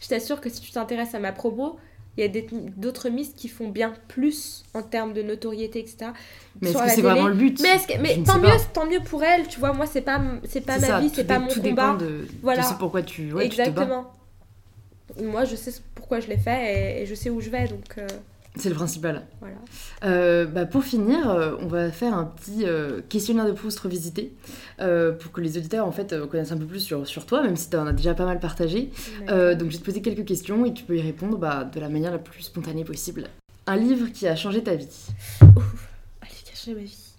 [0.00, 1.78] je t'assure que si tu t'intéresses à ma promo,
[2.18, 2.42] il y a
[2.76, 6.10] d'autres miss qui font bien plus en termes de notoriété, etc.
[6.60, 9.22] Mais est-ce que c'est vraiment le but Mais, que- tant sais mieux, tant mieux pour
[9.24, 9.72] elle, tu vois.
[9.72, 11.92] Moi, c'est pas, c'est pas ma ça, vie, c'est pas mon tout combat.
[11.92, 12.62] dépend de, Voilà.
[12.62, 13.68] de ce pourquoi tu, ouais, tu te bats.
[13.68, 14.12] Exactement.
[15.22, 17.96] Moi, je sais pourquoi je l'ai fait et, et je sais où je vais, donc
[17.98, 18.06] euh,
[18.54, 19.26] C'est le principal.
[19.40, 19.56] voilà.
[20.04, 24.34] Euh, bah, pour finir, euh, on va faire un petit euh, questionnaire de Proust revisité
[24.76, 27.70] pour que les auditeurs en fait connaissent un peu plus sur, sur toi, même si
[27.70, 28.90] tu en as déjà pas mal partagé.
[29.28, 31.88] Donc je vais te poser quelques questions et tu peux y répondre bah, de la
[31.88, 33.28] manière la plus spontanée possible.
[33.66, 35.06] Un livre qui a changé ta vie.
[36.20, 37.12] Allez, cacher ma vie.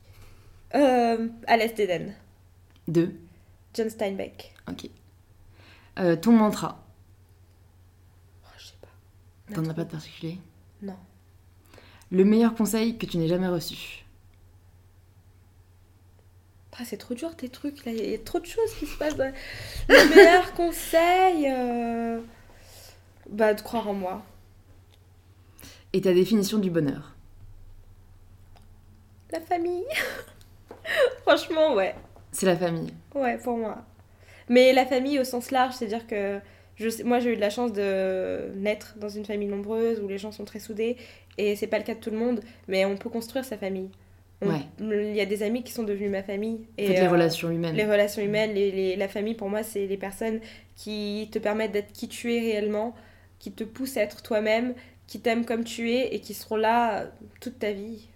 [1.47, 2.13] À l'Est d'Éden,
[2.87, 3.15] Deux.
[3.73, 4.53] John Steinbeck.
[4.69, 4.89] Ok.
[6.21, 6.83] Ton mantra.
[8.43, 9.55] Oh, je sais pas.
[9.55, 10.37] T'en as pas de particulier?
[10.81, 10.97] Non.
[12.13, 14.05] Le meilleur conseil que tu n'aies jamais reçu.
[16.79, 18.97] Ah, c'est trop dur tes trucs là, il y a trop de choses qui se
[18.97, 19.15] passent.
[19.17, 19.31] dans-
[19.89, 22.19] Le meilleur conseil, euh,
[23.29, 24.23] bah de croire en moi.
[25.93, 27.15] Et ta définition du bonheur.
[29.31, 29.85] La famille.
[31.23, 31.95] Franchement, ouais.
[32.31, 32.93] C'est la famille.
[33.13, 33.83] Ouais, pour moi.
[34.49, 36.39] Mais la famille au sens large, c'est-à-dire que
[36.75, 40.07] je sais- moi j'ai eu de la chance de naître dans une famille nombreuse où
[40.07, 40.97] les gens sont très soudés
[41.37, 43.89] et c'est pas le cas de tout le monde, mais on peut construire sa famille.
[44.41, 44.61] On- Ouais.
[44.79, 46.67] Il y a des amis qui sont devenus ma famille.
[46.79, 47.75] En Et fait, les euh, relations humaines.
[47.75, 50.41] les relations humaines, les, les- la famille pour moi c'est les personnes
[50.75, 52.93] qui te permettent d'être qui tu es réellement,
[53.39, 54.73] qui te poussent à être toi-même,
[55.07, 57.05] qui t'aiment comme tu es et qui seront là
[57.41, 58.07] toute ta vie.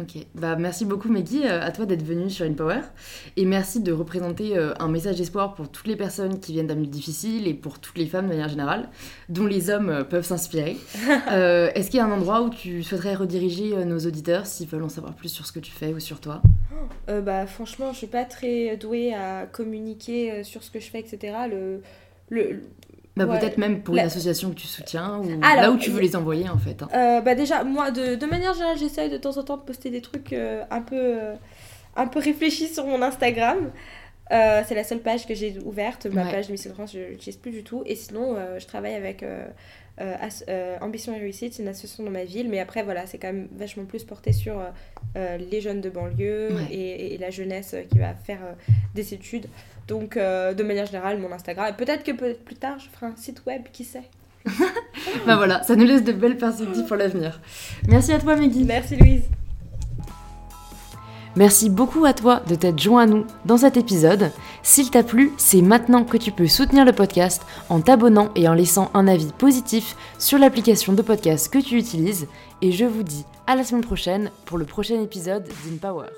[0.00, 2.80] Ok, bah merci beaucoup Maggie, euh, à toi d'être venue sur InPower
[3.36, 6.76] et merci de représenter euh, un message d'espoir pour toutes les personnes qui viennent d'un
[6.76, 8.88] milieu difficile et pour toutes les femmes de manière générale,
[9.28, 10.76] dont les hommes euh, peuvent s'inspirer.
[11.30, 14.82] Euh, Est-ce qu'il y a un endroit où tu souhaiterais rediriger nos auditeurs s'ils veulent
[14.82, 16.42] en savoir plus sur ce que tu fais ou sur toi?
[17.08, 21.00] Euh, bah franchement, je suis pas très douée à communiquer sur ce que je fais,
[21.00, 21.34] etc.
[21.50, 21.82] Le,
[22.28, 22.62] le,
[23.16, 23.38] Bah Ouais.
[23.38, 26.00] peut-être même pour La- une association que tu soutiens ou Alors, là où tu veux
[26.02, 26.82] y- les envoyer en fait.
[26.82, 26.88] hein.
[26.94, 29.90] Euh, bah déjà, moi, de, de manière générale, j'essaye de temps en temps de poster
[29.90, 31.34] des trucs euh, un, peu, euh,
[31.96, 33.70] un peu réfléchis sur mon Instagram.
[34.30, 36.06] Euh, c'est la seule page que j'ai ouverte.
[36.06, 36.30] Ma Ouais.
[36.32, 37.82] page de Miss France, je l'utilise plus du tout.
[37.84, 39.44] Et sinon, euh, je travaille avec euh,
[40.00, 40.14] euh,
[40.48, 42.48] euh, Ambition et Réussite, c'est une association dans ma ville.
[42.48, 44.62] Mais après, voilà, c'est quand même vachement plus porté sur euh,
[45.18, 46.74] euh, les jeunes de banlieue Ouais.
[46.74, 48.52] et, et la jeunesse euh, qui va faire euh,
[48.94, 49.48] des études.
[49.88, 51.66] Donc, euh, de manière générale, mon Instagram.
[51.70, 54.08] Et peut-être que peut plus tard, je ferai un site web, qui sait.
[55.26, 57.40] Bah voilà, ça nous laisse de belles perspectives pour l'avenir.
[57.86, 58.64] Merci à toi Maggie.
[58.64, 59.22] Merci Louise.
[61.34, 64.30] Merci beaucoup à toi de t'être joint à nous dans cet épisode.
[64.62, 68.54] S'il t'a plu, c'est maintenant que tu peux soutenir le podcast en t'abonnant et en
[68.54, 72.26] laissant un avis positif sur l'application de podcast que tu utilises.
[72.60, 76.08] Et je vous dis à la semaine prochaine pour le prochain épisode d'InPower.